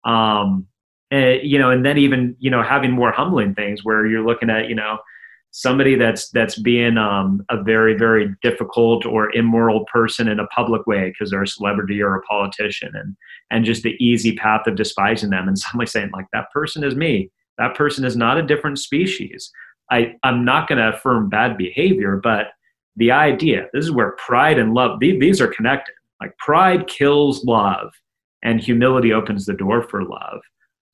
um, 0.05 0.65
and, 1.11 1.41
you 1.43 1.59
know, 1.59 1.71
and 1.71 1.85
then 1.85 1.97
even 1.97 2.35
you 2.39 2.49
know 2.49 2.63
having 2.63 2.91
more 2.91 3.11
humbling 3.11 3.53
things 3.53 3.83
where 3.83 4.05
you're 4.05 4.25
looking 4.25 4.49
at 4.49 4.69
you 4.69 4.75
know 4.75 4.97
somebody 5.57 5.95
that's 5.95 6.29
that's 6.31 6.59
being 6.59 6.97
um, 6.97 7.45
a 7.49 7.63
very 7.63 7.97
very 7.97 8.35
difficult 8.41 9.05
or 9.05 9.33
immoral 9.33 9.85
person 9.85 10.27
in 10.27 10.37
a 10.37 10.47
public 10.47 10.85
way 10.85 11.09
because 11.09 11.31
they're 11.31 11.43
a 11.43 11.47
celebrity 11.47 12.01
or 12.01 12.13
a 12.15 12.21
politician 12.23 12.91
and 12.93 13.15
and 13.51 13.63
just 13.63 13.81
the 13.81 13.95
easy 14.03 14.35
path 14.35 14.67
of 14.67 14.75
despising 14.75 15.29
them. 15.29 15.47
And 15.47 15.57
somebody 15.57 15.89
saying 15.89 16.11
like 16.11 16.25
that 16.33 16.51
person 16.51 16.83
is 16.83 16.93
me. 16.93 17.31
That 17.57 17.73
person 17.73 18.03
is 18.03 18.17
not 18.17 18.37
a 18.37 18.43
different 18.43 18.79
species. 18.79 19.49
I 19.89 20.15
i'm 20.23 20.43
not 20.43 20.67
going 20.67 20.79
to 20.79 20.89
affirm 20.89 21.29
bad 21.29 21.57
behavior 21.57 22.19
but 22.21 22.47
the 22.97 23.11
idea 23.11 23.67
this 23.71 23.85
is 23.85 23.91
where 23.91 24.13
pride 24.13 24.57
and 24.57 24.73
love 24.73 24.99
these, 24.99 25.19
these 25.21 25.39
are 25.39 25.47
connected. 25.47 25.95
Like 26.19 26.37
pride 26.37 26.87
kills 26.87 27.45
love 27.45 27.93
and 28.43 28.59
humility 28.59 29.13
opens 29.13 29.45
the 29.45 29.53
door 29.53 29.83
for 29.83 30.03
love 30.03 30.41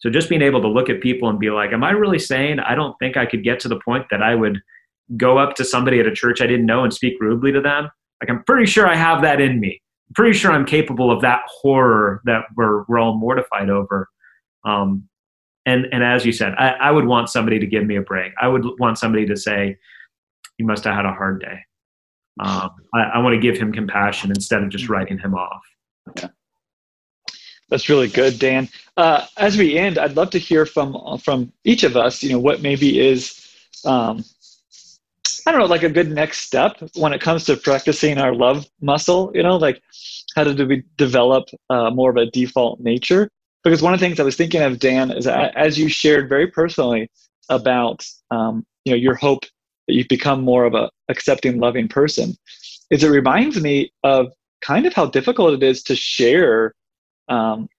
so 0.01 0.09
just 0.09 0.29
being 0.29 0.41
able 0.41 0.61
to 0.61 0.67
look 0.67 0.89
at 0.89 1.01
people 1.01 1.29
and 1.29 1.39
be 1.39 1.49
like 1.49 1.71
am 1.71 1.83
i 1.83 1.91
really 1.91 2.19
saying 2.19 2.59
i 2.59 2.75
don't 2.75 2.95
think 2.99 3.17
i 3.17 3.25
could 3.25 3.43
get 3.43 3.59
to 3.59 3.67
the 3.67 3.79
point 3.85 4.05
that 4.11 4.21
i 4.21 4.35
would 4.35 4.59
go 5.17 5.37
up 5.37 5.55
to 5.55 5.65
somebody 5.65 5.99
at 5.99 6.07
a 6.07 6.13
church 6.13 6.41
i 6.41 6.47
didn't 6.47 6.65
know 6.65 6.83
and 6.83 6.93
speak 6.93 7.19
rudely 7.19 7.51
to 7.51 7.61
them. 7.61 7.89
Like 8.21 8.29
i'm 8.29 8.43
pretty 8.43 8.65
sure 8.65 8.87
i 8.87 8.95
have 8.95 9.21
that 9.21 9.41
in 9.41 9.59
me. 9.59 9.81
I'm 10.09 10.13
pretty 10.13 10.37
sure 10.37 10.51
i'm 10.51 10.65
capable 10.65 11.11
of 11.11 11.21
that 11.21 11.41
horror 11.47 12.21
that 12.25 12.43
we're, 12.55 12.83
we're 12.87 12.99
all 12.99 13.17
mortified 13.17 13.69
over. 13.69 14.07
Um, 14.63 15.07
and 15.65 15.87
and 15.91 16.03
as 16.03 16.25
you 16.25 16.31
said 16.31 16.53
I, 16.57 16.69
I 16.71 16.91
would 16.91 17.05
want 17.05 17.29
somebody 17.29 17.59
to 17.59 17.65
give 17.65 17.85
me 17.85 17.97
a 17.97 18.01
break. 18.01 18.31
I 18.41 18.47
would 18.47 18.65
want 18.79 18.97
somebody 18.97 19.25
to 19.25 19.35
say 19.35 19.77
you 20.57 20.65
must 20.65 20.83
have 20.83 20.95
had 20.95 21.05
a 21.05 21.13
hard 21.13 21.41
day. 21.41 21.59
Um, 22.39 22.71
I, 22.93 23.01
I 23.15 23.17
want 23.19 23.33
to 23.33 23.39
give 23.39 23.57
him 23.57 23.71
compassion 23.71 24.31
instead 24.31 24.63
of 24.63 24.69
just 24.69 24.89
writing 24.89 25.17
him 25.17 25.33
off. 25.33 25.61
Yeah. 26.17 26.29
That's 27.71 27.87
really 27.87 28.09
good, 28.09 28.37
Dan. 28.37 28.67
Uh, 28.97 29.25
as 29.37 29.57
we 29.57 29.77
end, 29.77 29.97
I'd 29.97 30.17
love 30.17 30.29
to 30.31 30.37
hear 30.37 30.65
from 30.65 31.17
from 31.23 31.53
each 31.63 31.83
of 31.83 31.95
us. 31.95 32.21
You 32.21 32.33
know, 32.33 32.39
what 32.39 32.61
maybe 32.61 32.99
is, 32.99 33.49
um, 33.85 34.25
I 35.47 35.51
don't 35.51 35.61
know, 35.61 35.67
like 35.67 35.83
a 35.83 35.89
good 35.89 36.11
next 36.11 36.39
step 36.39 36.77
when 36.95 37.13
it 37.13 37.21
comes 37.21 37.45
to 37.45 37.55
practicing 37.55 38.17
our 38.17 38.35
love 38.35 38.67
muscle. 38.81 39.31
You 39.33 39.43
know, 39.43 39.55
like 39.55 39.81
how 40.35 40.43
do 40.43 40.67
we 40.67 40.83
develop 40.97 41.47
uh, 41.69 41.89
more 41.91 42.09
of 42.09 42.17
a 42.17 42.25
default 42.25 42.81
nature? 42.81 43.29
Because 43.63 43.81
one 43.81 43.93
of 43.93 44.01
the 44.01 44.05
things 44.05 44.19
I 44.19 44.23
was 44.23 44.35
thinking 44.35 44.61
of, 44.61 44.79
Dan, 44.79 45.09
is 45.09 45.25
as 45.25 45.79
you 45.79 45.87
shared 45.87 46.27
very 46.27 46.47
personally 46.47 47.09
about 47.47 48.05
um, 48.31 48.65
you 48.83 48.91
know 48.91 48.97
your 48.97 49.15
hope 49.15 49.45
that 49.87 49.93
you've 49.93 50.09
become 50.09 50.41
more 50.43 50.65
of 50.65 50.73
a 50.73 50.89
accepting, 51.07 51.57
loving 51.57 51.87
person, 51.87 52.35
is 52.89 53.01
it 53.01 53.09
reminds 53.09 53.61
me 53.61 53.93
of 54.03 54.33
kind 54.59 54.85
of 54.85 54.93
how 54.93 55.05
difficult 55.05 55.53
it 55.53 55.63
is 55.63 55.81
to 55.83 55.95
share 55.95 56.75
um, 57.31 57.69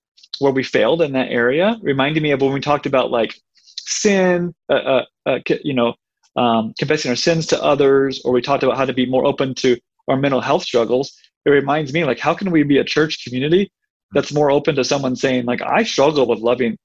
where 0.40 0.52
we 0.52 0.64
failed 0.64 1.02
in 1.02 1.12
that 1.12 1.28
area 1.28 1.78
reminded 1.82 2.22
me 2.22 2.32
of 2.32 2.40
when 2.40 2.52
we 2.52 2.60
talked 2.60 2.86
about 2.86 3.10
like 3.10 3.38
sin 3.54 4.54
uh, 4.68 4.72
uh, 4.74 5.04
uh, 5.26 5.38
you 5.62 5.74
know 5.74 5.94
um, 6.36 6.72
confessing 6.78 7.10
our 7.10 7.16
sins 7.16 7.46
to 7.46 7.62
others 7.62 8.20
or 8.24 8.32
we 8.32 8.40
talked 8.40 8.62
about 8.62 8.76
how 8.76 8.86
to 8.86 8.94
be 8.94 9.06
more 9.06 9.26
open 9.26 9.54
to 9.54 9.76
our 10.08 10.16
mental 10.16 10.40
health 10.40 10.62
struggles 10.62 11.12
it 11.44 11.50
reminds 11.50 11.92
me 11.92 12.04
like 12.04 12.18
how 12.18 12.34
can 12.34 12.50
we 12.50 12.62
be 12.62 12.78
a 12.78 12.84
church 12.84 13.22
community 13.24 13.70
that's 14.12 14.32
more 14.32 14.50
open 14.50 14.74
to 14.74 14.82
someone 14.82 15.14
saying 15.14 15.44
like 15.44 15.62
i 15.62 15.82
struggle 15.82 16.26
with 16.26 16.38
loving 16.40 16.76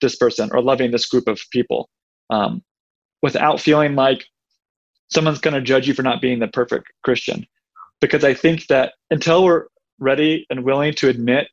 this 0.00 0.16
person 0.16 0.48
or 0.52 0.62
loving 0.62 0.90
this 0.90 1.06
group 1.06 1.28
of 1.28 1.40
people 1.50 1.88
um, 2.30 2.62
without 3.22 3.60
feeling 3.60 3.94
like 3.94 4.24
someone's 5.08 5.38
going 5.38 5.54
to 5.54 5.60
judge 5.60 5.86
you 5.86 5.94
for 5.94 6.02
not 6.02 6.20
being 6.20 6.40
the 6.40 6.48
perfect 6.48 6.86
christian? 7.04 7.46
Because 8.00 8.24
i 8.24 8.32
think 8.32 8.66
that 8.68 8.94
until 9.10 9.44
we're 9.44 9.66
ready 9.98 10.46
and 10.50 10.64
willing 10.64 10.94
to 10.94 11.08
admit 11.08 11.48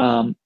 um, 0.00 0.36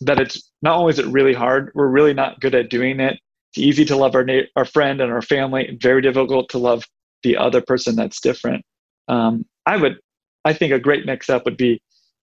that 0.00 0.20
it's 0.20 0.50
not 0.62 0.86
is 0.88 0.98
it 0.98 1.06
really 1.06 1.34
hard, 1.34 1.70
we're 1.74 1.88
really 1.88 2.14
not 2.14 2.40
good 2.40 2.54
at 2.54 2.68
doing 2.68 3.00
it. 3.00 3.18
It's 3.50 3.58
easy 3.58 3.84
to 3.86 3.96
love 3.96 4.14
our 4.14 4.24
na- 4.24 4.50
our 4.56 4.64
friend 4.64 5.00
and 5.00 5.12
our 5.12 5.22
family, 5.22 5.78
very 5.80 6.02
difficult 6.02 6.48
to 6.50 6.58
love 6.58 6.84
the 7.22 7.36
other 7.36 7.60
person 7.60 7.96
that's 7.96 8.20
different. 8.20 8.64
Um, 9.08 9.46
I 9.66 9.76
would, 9.76 9.98
I 10.44 10.52
think 10.52 10.72
a 10.72 10.78
great 10.78 11.06
next 11.06 11.26
step 11.26 11.44
would 11.44 11.56
be 11.56 11.80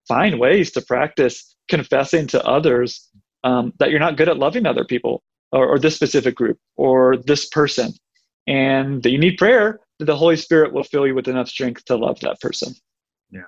find 0.09 0.41
ways 0.41 0.71
to 0.73 0.81
practice 0.81 1.55
confessing 1.69 2.27
to 2.29 2.45
others 2.45 3.09
um, 3.45 3.73
that 3.79 3.91
you're 3.91 4.01
not 4.01 4.17
good 4.17 4.29
at 4.29 4.39
loving 4.39 4.67
other 4.67 4.85
people 4.85 5.23
or, 5.53 5.69
or 5.69 5.79
this 5.79 5.95
specific 5.95 6.35
group 6.35 6.59
or 6.77 7.17
this 7.17 7.47
person, 7.49 7.93
and 8.47 9.03
that 9.03 9.11
you 9.11 9.19
need 9.19 9.37
prayer. 9.37 9.81
That 9.99 10.07
the 10.07 10.17
Holy 10.17 10.37
Spirit 10.37 10.73
will 10.73 10.85
fill 10.85 11.07
you 11.07 11.15
with 11.15 11.29
enough 11.29 11.49
strength 11.49 11.85
to 11.87 11.97
love 11.97 12.21
that 12.21 12.41
person. 12.41 12.73
Yeah. 13.31 13.43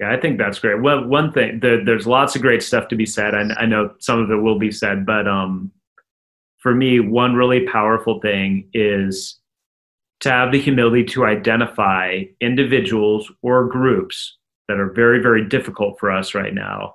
Yeah, 0.00 0.12
I 0.12 0.20
think 0.20 0.38
that's 0.38 0.58
great. 0.58 0.82
Well, 0.82 1.06
one 1.06 1.32
thing, 1.32 1.60
the, 1.60 1.82
there's 1.84 2.06
lots 2.06 2.34
of 2.34 2.42
great 2.42 2.62
stuff 2.62 2.88
to 2.88 2.96
be 2.96 3.06
said. 3.06 3.34
I, 3.34 3.42
I 3.58 3.66
know 3.66 3.94
some 3.98 4.20
of 4.20 4.30
it 4.30 4.36
will 4.36 4.58
be 4.58 4.72
said, 4.72 5.06
but 5.06 5.28
um, 5.28 5.70
for 6.58 6.74
me, 6.74 7.00
one 7.00 7.34
really 7.34 7.66
powerful 7.66 8.20
thing 8.20 8.68
is 8.72 9.38
to 10.20 10.30
have 10.30 10.52
the 10.52 10.60
humility 10.60 11.04
to 11.04 11.24
identify 11.24 12.22
individuals 12.40 13.30
or 13.42 13.66
groups 13.66 14.38
that 14.68 14.78
are 14.78 14.92
very, 14.92 15.20
very 15.20 15.46
difficult 15.46 15.98
for 15.98 16.10
us 16.10 16.34
right 16.34 16.54
now 16.54 16.94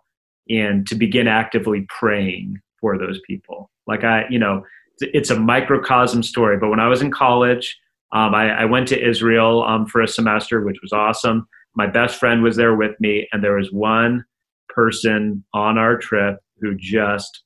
and 0.50 0.88
to 0.88 0.96
begin 0.96 1.28
actively 1.28 1.86
praying 1.90 2.60
for 2.80 2.98
those 2.98 3.20
people. 3.28 3.70
Like 3.86 4.04
I, 4.04 4.26
you 4.30 4.40
know, 4.40 4.64
it's 5.00 5.30
a 5.30 5.40
microcosm 5.40 6.24
story, 6.24 6.58
but 6.58 6.70
when 6.70 6.80
I 6.80 6.88
was 6.88 7.02
in 7.02 7.12
college, 7.12 7.78
um, 8.14 8.34
I, 8.34 8.62
I, 8.62 8.66
went 8.66 8.88
to 8.88 9.08
Israel 9.08 9.64
um, 9.64 9.86
for 9.86 10.02
a 10.02 10.08
semester, 10.08 10.62
which 10.62 10.78
was 10.82 10.94
awesome 10.94 11.48
my 11.78 11.88
best 11.88 12.20
friend 12.20 12.42
was 12.42 12.58
there 12.58 12.76
with 12.76 13.00
me, 13.00 13.28
and 13.32 13.44
there 13.44 13.56
was 13.56 13.72
one 13.72 14.26
person 14.68 15.46
on 15.54 15.78
our 15.78 15.96
trip 15.96 16.40
who 16.60 16.76
just 16.76 17.44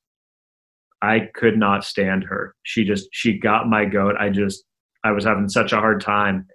I 1.02 1.30
could 1.36 1.58
not 1.58 1.84
stand 1.84 2.24
her. 2.24 2.56
She 2.64 2.86
just 2.86 3.10
she 3.12 3.38
got 3.38 3.68
my 3.68 3.86
goat. 3.86 4.16
I 4.18 4.30
just 4.30 4.64
I 5.04 5.12
was 5.12 5.26
having 5.26 5.50
such 5.50 5.74
a 5.74 5.80
hard 5.80 6.00
time. 6.02 6.48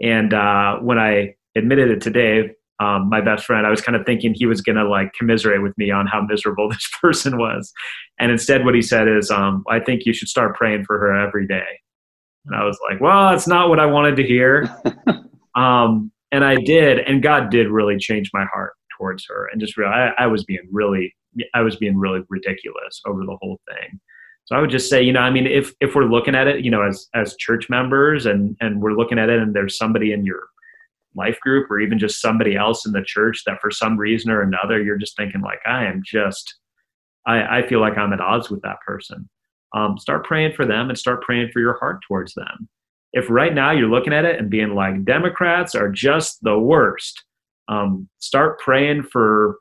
And 0.00 0.34
uh, 0.34 0.78
when 0.78 0.98
I 0.98 1.34
admitted 1.54 1.90
it 1.90 2.00
to 2.02 2.10
Dave, 2.10 2.50
um, 2.80 3.08
my 3.08 3.20
best 3.20 3.44
friend, 3.44 3.66
I 3.66 3.70
was 3.70 3.80
kind 3.80 3.94
of 3.94 4.04
thinking 4.04 4.34
he 4.34 4.46
was 4.46 4.60
gonna 4.60 4.84
like 4.84 5.12
commiserate 5.12 5.62
with 5.62 5.76
me 5.78 5.90
on 5.90 6.06
how 6.06 6.22
miserable 6.22 6.68
this 6.70 6.88
person 7.00 7.38
was. 7.38 7.72
And 8.18 8.32
instead, 8.32 8.64
what 8.64 8.74
he 8.74 8.82
said 8.82 9.06
is, 9.08 9.30
um, 9.30 9.62
"I 9.70 9.78
think 9.78 10.06
you 10.06 10.12
should 10.12 10.28
start 10.28 10.56
praying 10.56 10.84
for 10.86 10.98
her 10.98 11.14
every 11.14 11.46
day." 11.46 11.80
And 12.46 12.56
I 12.56 12.64
was 12.64 12.78
like, 12.88 13.00
"Well, 13.00 13.30
that's 13.30 13.46
not 13.46 13.68
what 13.68 13.78
I 13.78 13.86
wanted 13.86 14.16
to 14.16 14.24
hear." 14.24 14.74
um, 15.54 16.11
and 16.32 16.44
I 16.44 16.56
did, 16.56 16.98
and 17.00 17.22
God 17.22 17.50
did 17.50 17.68
really 17.68 17.98
change 17.98 18.30
my 18.32 18.44
heart 18.52 18.72
towards 18.98 19.24
her, 19.28 19.48
and 19.52 19.60
just 19.60 19.76
really, 19.76 19.92
I, 19.92 20.08
I 20.18 20.26
was 20.26 20.44
being 20.44 20.66
really, 20.70 21.14
I 21.54 21.60
was 21.60 21.76
being 21.76 21.96
really 21.96 22.22
ridiculous 22.28 23.00
over 23.06 23.20
the 23.20 23.36
whole 23.40 23.60
thing. 23.68 24.00
So 24.46 24.56
I 24.56 24.60
would 24.60 24.70
just 24.70 24.90
say, 24.90 25.02
you 25.02 25.12
know, 25.12 25.20
I 25.20 25.30
mean, 25.30 25.46
if 25.46 25.72
if 25.80 25.94
we're 25.94 26.04
looking 26.04 26.34
at 26.34 26.48
it, 26.48 26.64
you 26.64 26.70
know, 26.70 26.82
as 26.82 27.06
as 27.14 27.36
church 27.36 27.68
members, 27.68 28.26
and 28.26 28.56
and 28.60 28.80
we're 28.80 28.94
looking 28.94 29.18
at 29.18 29.28
it, 29.28 29.40
and 29.40 29.54
there's 29.54 29.76
somebody 29.76 30.12
in 30.12 30.24
your 30.24 30.48
life 31.14 31.38
group, 31.40 31.70
or 31.70 31.78
even 31.78 31.98
just 31.98 32.20
somebody 32.20 32.56
else 32.56 32.86
in 32.86 32.92
the 32.92 33.04
church 33.04 33.42
that 33.46 33.60
for 33.60 33.70
some 33.70 33.98
reason 33.98 34.30
or 34.30 34.40
another, 34.40 34.82
you're 34.82 34.96
just 34.96 35.16
thinking 35.16 35.42
like, 35.42 35.60
I 35.66 35.84
am 35.84 36.02
just, 36.04 36.56
I 37.26 37.58
I 37.58 37.68
feel 37.68 37.80
like 37.80 37.98
I'm 37.98 38.12
at 38.12 38.20
odds 38.20 38.50
with 38.50 38.62
that 38.62 38.80
person. 38.86 39.28
Um, 39.74 39.98
start 39.98 40.24
praying 40.24 40.52
for 40.54 40.66
them 40.66 40.88
and 40.88 40.98
start 40.98 41.22
praying 41.22 41.50
for 41.52 41.60
your 41.60 41.78
heart 41.78 42.00
towards 42.06 42.34
them 42.34 42.68
if 43.12 43.28
right 43.28 43.54
now 43.54 43.70
you're 43.70 43.88
looking 43.88 44.12
at 44.12 44.24
it 44.24 44.38
and 44.38 44.50
being 44.50 44.74
like 44.74 45.04
democrats 45.04 45.74
are 45.74 45.90
just 45.90 46.42
the 46.42 46.58
worst 46.58 47.24
um, 47.68 48.08
start 48.18 48.58
praying 48.58 49.02
for 49.02 49.56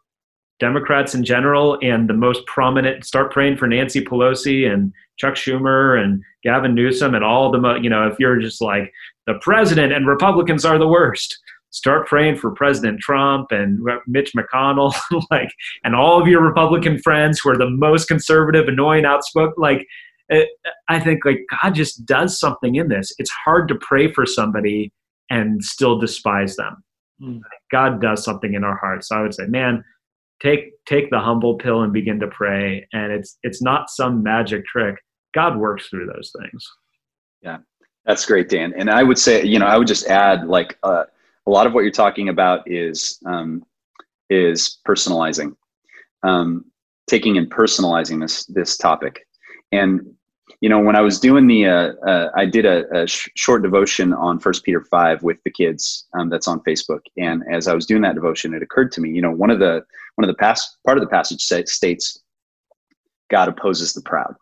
democrats 0.60 1.16
in 1.16 1.24
general 1.24 1.78
and 1.82 2.10
the 2.10 2.14
most 2.14 2.46
prominent 2.46 3.06
start 3.06 3.32
praying 3.32 3.58
for 3.58 3.68
nancy 3.68 4.04
pelosi 4.04 4.72
and 4.72 4.94
Chuck 5.22 5.36
Schumer 5.36 6.04
and 6.04 6.24
Gavin 6.44 6.74
Newsom 6.74 7.14
and 7.14 7.24
all 7.24 7.52
the, 7.52 7.80
you 7.80 7.90
know, 7.90 8.08
if 8.08 8.18
you're 8.20 8.40
just 8.40 8.60
like 8.60 8.92
the 9.28 9.36
president 9.42 9.94
and 9.94 10.08
Republicans 10.08 10.66
are 10.66 10.80
the 10.80 10.88
worst, 10.88 11.38
start 11.70 12.08
praying 12.08 12.38
for 12.38 12.50
President 12.52 13.00
Trump 13.00 13.52
and 13.52 13.80
Mitch 14.08 14.34
McConnell, 14.36 14.96
like, 15.32 15.54
and 15.84 15.96
all 15.96 16.20
of 16.20 16.28
your 16.28 16.42
Republican 16.42 16.98
friends 17.00 17.40
who 17.40 17.52
are 17.52 17.58
the 17.58 17.70
most 17.70 18.08
conservative, 18.08 18.68
annoying, 18.68 19.06
outspoken. 19.06 19.54
Like, 19.58 19.86
it, 20.32 20.50
I 20.88 21.00
think 21.00 21.26
like 21.26 21.46
God 21.62 21.76
just 21.76 22.06
does 22.06 22.40
something 22.40 22.76
in 22.76 22.88
this. 22.88 23.14
It's 23.20 23.30
hard 23.30 23.68
to 23.68 23.76
pray 23.76 24.12
for 24.12 24.26
somebody 24.26 24.92
and 25.30 25.64
still 25.64 26.00
despise 26.00 26.56
them. 26.56 26.84
Mm. 27.22 27.42
God 27.72 28.02
does 28.02 28.24
something 28.24 28.54
in 28.54 28.64
our 28.64 28.78
hearts. 28.78 29.10
So 29.10 29.18
I 29.18 29.22
would 29.22 29.34
say, 29.34 29.46
man, 29.46 29.84
take 30.42 30.72
take 30.86 31.10
the 31.12 31.20
humble 31.20 31.56
pill 31.56 31.82
and 31.82 31.94
begin 31.94 32.20
to 32.22 32.28
pray. 32.28 32.88
And 32.94 33.12
it's 33.12 33.38
it's 33.44 33.62
not 33.62 33.90
some 33.90 34.24
magic 34.24 34.66
trick. 34.66 34.96
God 35.34 35.58
works 35.58 35.88
through 35.88 36.08
those 36.08 36.34
things. 36.40 36.66
Yeah, 37.42 37.58
that's 38.06 38.26
great, 38.26 38.50
Dan. 38.50 38.74
And 38.78 38.90
I 38.90 39.04
would 39.04 39.20
say, 39.20 39.44
you 39.44 39.60
know, 39.60 39.68
I 39.68 39.78
would 39.78 39.88
just 39.88 40.08
add 40.08 40.48
like 40.48 40.78
uh, 40.84 41.04
a 41.46 41.50
lot 41.50 41.68
of 41.68 41.74
what 41.74 41.82
you're 41.82 41.92
talking 41.92 42.30
about 42.30 42.70
is 42.70 43.20
um, 43.26 43.64
is 44.30 44.80
personalizing, 44.88 45.56
um, 46.24 46.66
taking 47.08 47.38
and 47.38 47.52
personalizing 47.52 48.22
this 48.22 48.46
this 48.46 48.78
topic. 48.78 49.28
And 49.72 50.02
you 50.62 50.70
know, 50.70 50.80
when 50.80 50.96
I 50.96 51.02
was 51.02 51.20
doing 51.20 51.48
the, 51.48 51.66
uh, 51.66 51.94
uh, 52.08 52.30
I 52.36 52.46
did 52.46 52.66
a, 52.66 52.86
a 52.96 53.08
sh- 53.08 53.30
short 53.36 53.64
devotion 53.64 54.14
on 54.14 54.40
First 54.40 54.64
Peter 54.64 54.84
five 54.84 55.24
with 55.24 55.38
the 55.44 55.50
kids. 55.50 56.08
Um, 56.14 56.30
that's 56.30 56.48
on 56.48 56.62
Facebook. 56.62 57.02
And 57.18 57.44
as 57.52 57.68
I 57.68 57.74
was 57.74 57.88
doing 57.88 58.04
that 58.04 58.14
devotion, 58.14 58.54
it 58.54 58.62
occurred 58.62 58.92
to 58.94 59.02
me, 59.02 59.10
you 59.10 59.22
know, 59.22 59.32
one 59.32 59.50
of 59.50 59.60
the 59.60 59.84
one 60.16 60.24
of 60.24 60.34
the 60.34 60.40
past 60.40 60.78
part 60.86 60.98
of 60.98 61.04
the 61.04 61.10
passage 61.10 61.42
states, 61.42 62.20
God 63.32 63.48
opposes 63.50 63.94
the 63.94 64.02
proud. 64.02 64.36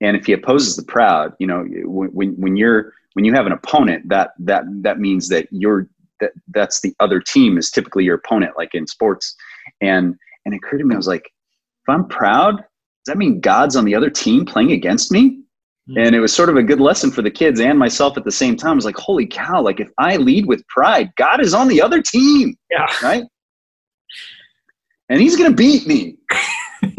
And 0.00 0.16
if 0.16 0.26
He 0.26 0.32
opposes 0.32 0.74
the 0.74 0.82
proud, 0.82 1.34
you 1.38 1.46
know, 1.46 1.64
when 1.84 2.30
when 2.32 2.56
you're 2.56 2.92
when 3.12 3.24
you 3.24 3.32
have 3.32 3.46
an 3.46 3.52
opponent, 3.52 4.08
that 4.08 4.32
that 4.40 4.64
that 4.82 4.98
means 4.98 5.28
that 5.28 5.46
you're 5.52 5.88
that 6.18 6.32
that's 6.48 6.80
the 6.80 6.94
other 6.98 7.20
team 7.20 7.58
is 7.58 7.70
typically 7.70 8.04
your 8.04 8.16
opponent, 8.16 8.54
like 8.56 8.74
in 8.74 8.88
sports. 8.88 9.36
And 9.80 10.16
and 10.44 10.52
it 10.52 10.56
occurred 10.56 10.78
to 10.78 10.84
me, 10.84 10.96
I 10.96 10.98
was 10.98 11.06
like, 11.06 11.26
if 11.26 11.88
I'm 11.88 12.08
proud, 12.08 12.64
that 13.06 13.18
mean 13.18 13.40
God's 13.40 13.76
on 13.76 13.84
the 13.84 13.94
other 13.94 14.10
team 14.10 14.44
playing 14.44 14.72
against 14.72 15.10
me? 15.10 15.42
Mm-hmm. 15.88 15.98
And 15.98 16.14
it 16.14 16.20
was 16.20 16.32
sort 16.32 16.48
of 16.48 16.56
a 16.56 16.62
good 16.62 16.80
lesson 16.80 17.10
for 17.10 17.22
the 17.22 17.30
kids 17.30 17.60
and 17.60 17.78
myself 17.78 18.16
at 18.16 18.24
the 18.24 18.30
same 18.30 18.56
time. 18.56 18.72
I 18.72 18.74
was 18.74 18.84
like, 18.84 18.96
holy 18.96 19.26
cow, 19.26 19.60
like 19.60 19.80
if 19.80 19.90
I 19.98 20.16
lead 20.16 20.46
with 20.46 20.66
pride, 20.68 21.10
God 21.16 21.40
is 21.40 21.54
on 21.54 21.68
the 21.68 21.82
other 21.82 22.00
team. 22.00 22.56
Yeah. 22.70 22.86
Right. 23.02 23.24
And 25.08 25.20
he's 25.20 25.36
going 25.36 25.50
to 25.50 25.56
beat 25.56 25.86
me. 25.86 26.16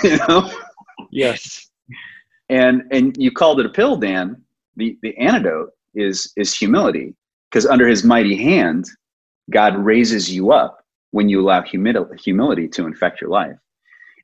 you 0.02 0.16
know? 0.28 0.50
Yes. 1.10 1.70
And, 2.48 2.82
and 2.90 3.16
you 3.18 3.30
called 3.30 3.60
it 3.60 3.66
a 3.66 3.70
pill, 3.70 3.96
Dan. 3.96 4.42
The, 4.76 4.98
the 5.02 5.16
antidote 5.18 5.70
is, 5.94 6.32
is 6.36 6.56
humility 6.56 7.14
because 7.50 7.66
under 7.66 7.86
his 7.86 8.04
mighty 8.04 8.36
hand, 8.36 8.86
God 9.50 9.76
raises 9.76 10.32
you 10.32 10.52
up 10.52 10.84
when 11.10 11.28
you 11.28 11.40
allow 11.40 11.62
humility, 11.62 12.16
humility 12.22 12.68
to 12.68 12.86
infect 12.86 13.20
your 13.20 13.30
life. 13.30 13.56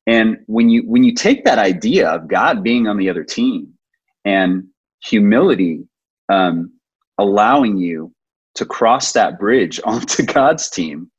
And 0.07 0.38
when 0.47 0.69
you 0.69 0.83
when 0.87 1.03
you 1.03 1.14
take 1.14 1.45
that 1.45 1.59
idea 1.59 2.09
of 2.11 2.29
God 2.29 2.62
being 2.62 2.87
on 2.87 2.99
the 2.99 3.09
other 3.09 3.25
team 3.25 3.73
and 4.25 4.64
humility 5.03 5.87
um, 6.29 6.73
allowing 7.19 7.77
you 7.77 8.12
to 8.57 8.64
cross 8.64 9.12
that 9.12 9.38
bridge 9.38 9.81
onto 9.85 10.25
God's 10.25 10.69
team, 10.69 11.11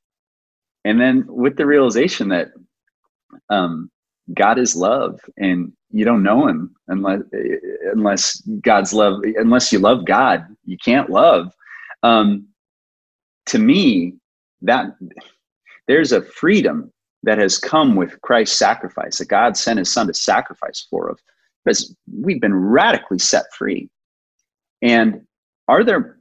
and 0.84 1.00
then 1.02 1.26
with 1.28 1.58
the 1.58 1.66
realization 1.66 2.30
that 2.30 2.50
um, 3.50 3.90
God 4.34 4.60
is 4.60 4.76
love, 4.76 5.20
and 5.38 5.72
you 5.92 6.06
don't 6.06 6.24
know 6.24 6.48
Him 6.48 6.76
unless 6.88 7.22
unless 7.92 8.42
God's 8.62 8.94
love 8.94 9.24
unless 9.36 9.72
you 9.72 9.80
love 9.80 10.06
God, 10.06 10.46
you 10.66 10.78
can't 10.78 11.10
love. 11.10 11.52
Um, 12.04 12.48
to 13.48 13.58
me, 13.60 14.16
that 14.62 14.96
there's 15.88 16.12
a 16.12 16.22
freedom 16.22 16.92
that 17.26 17.40
has 17.40 17.58
come 17.58 17.96
with 17.96 18.22
Christ's 18.22 18.58
sacrifice, 18.58 19.18
that 19.18 19.28
God 19.28 19.58
sent 19.58 19.80
his 19.80 19.92
son 19.92 20.08
to 20.08 20.14
sacrifice 20.14 20.88
for 20.90 21.12
us, 21.12 21.18
because 21.64 21.96
we've 22.22 22.40
been 22.40 22.56
radically 22.56 23.20
set 23.20 23.46
free. 23.54 23.90
And 24.82 25.22
are 25.68 25.84
there 25.84 26.20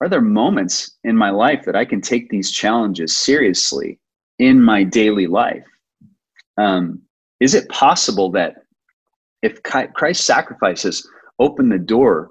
are 0.00 0.08
there 0.08 0.20
moments 0.20 0.96
in 1.02 1.16
my 1.16 1.30
life 1.30 1.64
that 1.64 1.74
I 1.74 1.84
can 1.84 2.00
take 2.00 2.28
these 2.28 2.52
challenges 2.52 3.16
seriously 3.16 3.98
in 4.38 4.62
my 4.62 4.84
daily 4.84 5.26
life? 5.26 5.64
Um, 6.56 7.02
is 7.40 7.54
it 7.54 7.68
possible 7.68 8.30
that 8.30 8.62
if 9.42 9.60
Christ's 9.62 10.24
sacrifices 10.24 11.08
open 11.40 11.68
the 11.68 11.78
door 11.78 12.30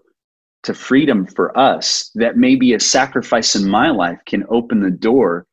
to 0.63 0.73
freedom 0.73 1.25
for 1.25 1.57
us, 1.57 2.09
that 2.15 2.37
maybe 2.37 2.73
a 2.73 2.79
sacrifice 2.79 3.55
in 3.55 3.69
my 3.69 3.89
life 3.89 4.19
can 4.25 4.45
open 4.49 4.81
the 4.81 4.91
door 4.91 5.45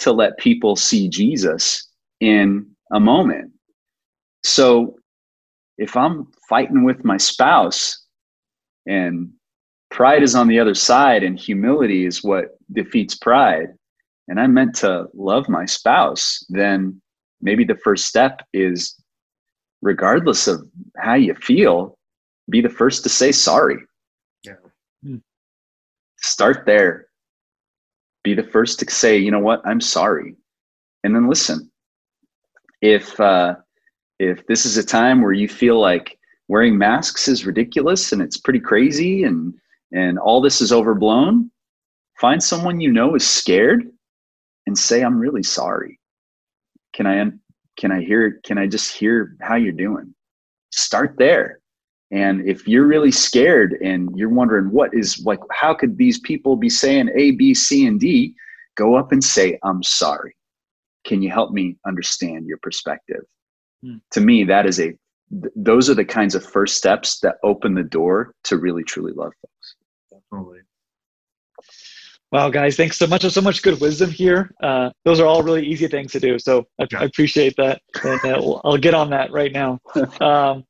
to 0.00 0.12
let 0.12 0.38
people 0.38 0.76
see 0.76 1.08
Jesus 1.08 1.88
in 2.20 2.66
a 2.92 3.00
moment. 3.00 3.52
So 4.42 4.96
if 5.78 5.96
I'm 5.96 6.26
fighting 6.48 6.84
with 6.84 7.04
my 7.04 7.16
spouse 7.16 8.04
and 8.86 9.30
pride 9.90 10.22
is 10.22 10.34
on 10.34 10.48
the 10.48 10.58
other 10.58 10.74
side 10.74 11.22
and 11.22 11.38
humility 11.38 12.06
is 12.06 12.24
what 12.24 12.58
defeats 12.72 13.14
pride, 13.14 13.68
and 14.28 14.40
I'm 14.40 14.54
meant 14.54 14.74
to 14.76 15.06
love 15.14 15.48
my 15.48 15.64
spouse, 15.66 16.44
then 16.48 17.00
maybe 17.40 17.64
the 17.64 17.76
first 17.76 18.06
step 18.06 18.40
is 18.52 18.94
regardless 19.82 20.46
of 20.46 20.62
how 20.96 21.14
you 21.14 21.34
feel, 21.34 21.98
be 22.48 22.60
the 22.60 22.68
first 22.68 23.02
to 23.02 23.08
say 23.08 23.32
sorry. 23.32 23.78
Yeah. 24.44 24.54
Hmm. 25.02 25.16
Start 26.16 26.64
there 26.66 27.09
be 28.22 28.34
the 28.34 28.42
first 28.42 28.78
to 28.80 28.90
say 28.90 29.16
you 29.16 29.30
know 29.30 29.40
what? 29.40 29.62
I'm 29.64 29.80
sorry. 29.80 30.36
And 31.04 31.14
then 31.14 31.28
listen. 31.28 31.70
If 32.82 33.18
uh, 33.20 33.56
if 34.18 34.46
this 34.46 34.66
is 34.66 34.76
a 34.76 34.84
time 34.84 35.22
where 35.22 35.32
you 35.32 35.48
feel 35.48 35.78
like 35.78 36.18
wearing 36.48 36.76
masks 36.76 37.28
is 37.28 37.46
ridiculous 37.46 38.12
and 38.12 38.20
it's 38.20 38.36
pretty 38.36 38.60
crazy 38.60 39.24
and 39.24 39.54
and 39.92 40.18
all 40.18 40.40
this 40.40 40.60
is 40.60 40.72
overblown 40.72 41.50
find 42.20 42.42
someone 42.42 42.80
you 42.80 42.92
know 42.92 43.14
is 43.14 43.26
scared 43.26 43.90
and 44.66 44.76
say 44.76 45.02
i'm 45.02 45.18
really 45.18 45.42
sorry. 45.42 45.98
Can 46.92 47.06
i 47.06 47.24
can 47.78 47.92
i 47.92 48.02
hear 48.02 48.40
can 48.44 48.58
i 48.58 48.66
just 48.66 48.92
hear 48.92 49.36
how 49.40 49.56
you're 49.56 49.72
doing? 49.72 50.14
Start 50.70 51.14
there 51.18 51.59
and 52.10 52.46
if 52.48 52.66
you're 52.66 52.86
really 52.86 53.12
scared 53.12 53.74
and 53.84 54.10
you're 54.16 54.28
wondering 54.28 54.70
what 54.70 54.92
is 54.92 55.24
like, 55.24 55.38
how 55.52 55.72
could 55.74 55.96
these 55.96 56.18
people 56.20 56.56
be 56.56 56.68
saying 56.68 57.08
A, 57.14 57.32
B, 57.32 57.54
C, 57.54 57.86
and 57.86 58.00
D? 58.00 58.34
Go 58.76 58.96
up 58.96 59.12
and 59.12 59.22
say, 59.22 59.58
I'm 59.62 59.82
sorry. 59.82 60.34
Can 61.04 61.22
you 61.22 61.30
help 61.30 61.52
me 61.52 61.76
understand 61.86 62.46
your 62.46 62.58
perspective? 62.58 63.22
Hmm. 63.84 63.96
To 64.12 64.20
me, 64.20 64.44
that 64.44 64.66
is 64.66 64.80
a, 64.80 64.88
th- 65.30 65.52
those 65.54 65.88
are 65.88 65.94
the 65.94 66.04
kinds 66.04 66.34
of 66.34 66.44
first 66.44 66.76
steps 66.76 67.20
that 67.20 67.36
open 67.44 67.74
the 67.74 67.84
door 67.84 68.34
to 68.44 68.58
really, 68.58 68.82
truly 68.82 69.12
love 69.12 69.32
folks. 69.40 69.76
Definitely. 70.10 70.60
Wow, 72.32 72.48
guys, 72.48 72.76
thanks 72.76 72.96
so 72.96 73.06
much. 73.06 73.22
There's 73.22 73.34
so 73.34 73.40
much 73.40 73.62
good 73.62 73.80
wisdom 73.80 74.10
here. 74.10 74.54
Uh, 74.62 74.90
those 75.04 75.18
are 75.18 75.26
all 75.26 75.42
really 75.42 75.66
easy 75.66 75.88
things 75.88 76.12
to 76.12 76.20
do. 76.20 76.38
So 76.38 76.64
I, 76.80 76.86
I 76.96 77.04
appreciate 77.04 77.54
that. 77.56 77.82
And 78.04 78.24
uh, 78.24 78.60
I'll 78.64 78.78
get 78.78 78.94
on 78.94 79.10
that 79.10 79.32
right 79.32 79.52
now. 79.52 79.80
Um, 80.20 80.64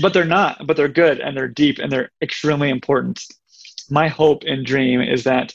but 0.00 0.12
they're 0.12 0.24
not 0.24 0.66
but 0.66 0.76
they're 0.76 0.88
good 0.88 1.20
and 1.20 1.36
they're 1.36 1.48
deep 1.48 1.78
and 1.78 1.90
they're 1.90 2.10
extremely 2.22 2.70
important. 2.70 3.22
My 3.90 4.08
hope 4.08 4.42
and 4.46 4.64
dream 4.64 5.00
is 5.00 5.24
that 5.24 5.54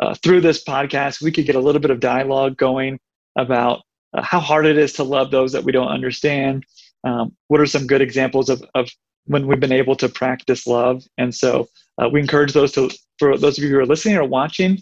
uh, 0.00 0.14
through 0.22 0.40
this 0.40 0.62
podcast 0.64 1.22
we 1.22 1.32
could 1.32 1.46
get 1.46 1.56
a 1.56 1.60
little 1.60 1.80
bit 1.80 1.90
of 1.90 2.00
dialogue 2.00 2.56
going 2.56 2.98
about 3.36 3.82
uh, 4.14 4.22
how 4.22 4.40
hard 4.40 4.66
it 4.66 4.78
is 4.78 4.92
to 4.94 5.04
love 5.04 5.30
those 5.30 5.52
that 5.52 5.64
we 5.64 5.72
don't 5.72 5.88
understand. 5.88 6.64
Um, 7.04 7.36
what 7.48 7.60
are 7.60 7.66
some 7.66 7.86
good 7.86 8.00
examples 8.00 8.48
of, 8.48 8.64
of 8.74 8.88
when 9.26 9.46
we've 9.46 9.60
been 9.60 9.72
able 9.72 9.96
to 9.96 10.08
practice 10.08 10.66
love? 10.66 11.04
And 11.18 11.34
so 11.34 11.68
uh, 11.98 12.08
we 12.08 12.20
encourage 12.20 12.52
those 12.52 12.72
to 12.72 12.90
for 13.18 13.36
those 13.38 13.58
of 13.58 13.64
you 13.64 13.70
who 13.70 13.78
are 13.78 13.86
listening 13.86 14.16
or 14.16 14.24
watching 14.24 14.78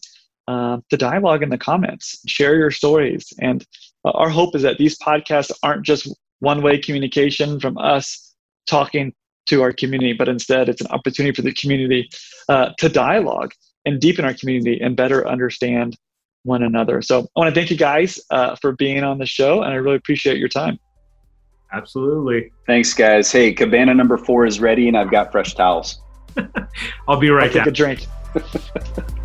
uh, 0.49 0.78
to 0.91 0.97
dialogue 0.97 1.43
in 1.43 1.51
the 1.51 1.59
comments 1.59 2.20
share 2.26 2.57
your 2.57 2.70
stories. 2.70 3.33
And 3.41 3.64
uh, 4.05 4.11
our 4.11 4.28
hope 4.28 4.55
is 4.55 4.62
that 4.62 4.78
these 4.78 4.99
podcasts 4.99 5.53
aren't 5.62 5.85
just 5.85 6.12
one 6.41 6.62
way 6.62 6.78
communication 6.78 7.61
from 7.61 7.78
us 7.78 8.34
talking 8.67 9.12
to 9.47 9.62
our 9.62 9.73
community, 9.73 10.12
but 10.12 10.29
instead 10.29 10.69
it's 10.69 10.81
an 10.81 10.87
opportunity 10.89 11.35
for 11.35 11.43
the 11.43 11.53
community 11.53 12.09
uh, 12.49 12.71
to 12.79 12.89
dialogue 12.89 13.53
and 13.85 14.01
deepen 14.01 14.25
our 14.25 14.35
community 14.35 14.81
and 14.81 14.97
better 14.97 15.27
understand 15.29 15.97
one 16.45 16.62
another. 16.62 17.03
So 17.03 17.21
I 17.37 17.41
want 17.41 17.55
to 17.55 17.59
thank 17.59 17.71
you 17.71 17.77
guys 17.77 18.21
uh, 18.31 18.57
for 18.57 18.73
being 18.73 19.03
on 19.03 19.19
the 19.19 19.27
show, 19.27 19.62
and 19.62 19.73
I 19.73 19.77
really 19.77 19.97
appreciate 19.97 20.39
your 20.39 20.49
time. 20.49 20.79
Absolutely. 21.73 22.53
Thanks, 22.67 22.95
guys. 22.95 23.33
Hey, 23.33 23.53
cabana 23.53 23.95
number 23.95 24.17
four 24.17 24.47
is 24.47 24.61
ready, 24.61 24.89
and 24.89 24.97
I've 24.97 25.11
got 25.11 25.33
fresh 25.33 25.55
towels. 25.55 26.01
I'll 27.09 27.19
be 27.19 27.31
right 27.31 27.49
I'll 27.49 27.53
Take 27.53 27.67
a 27.67 27.71
drink. 27.71 28.07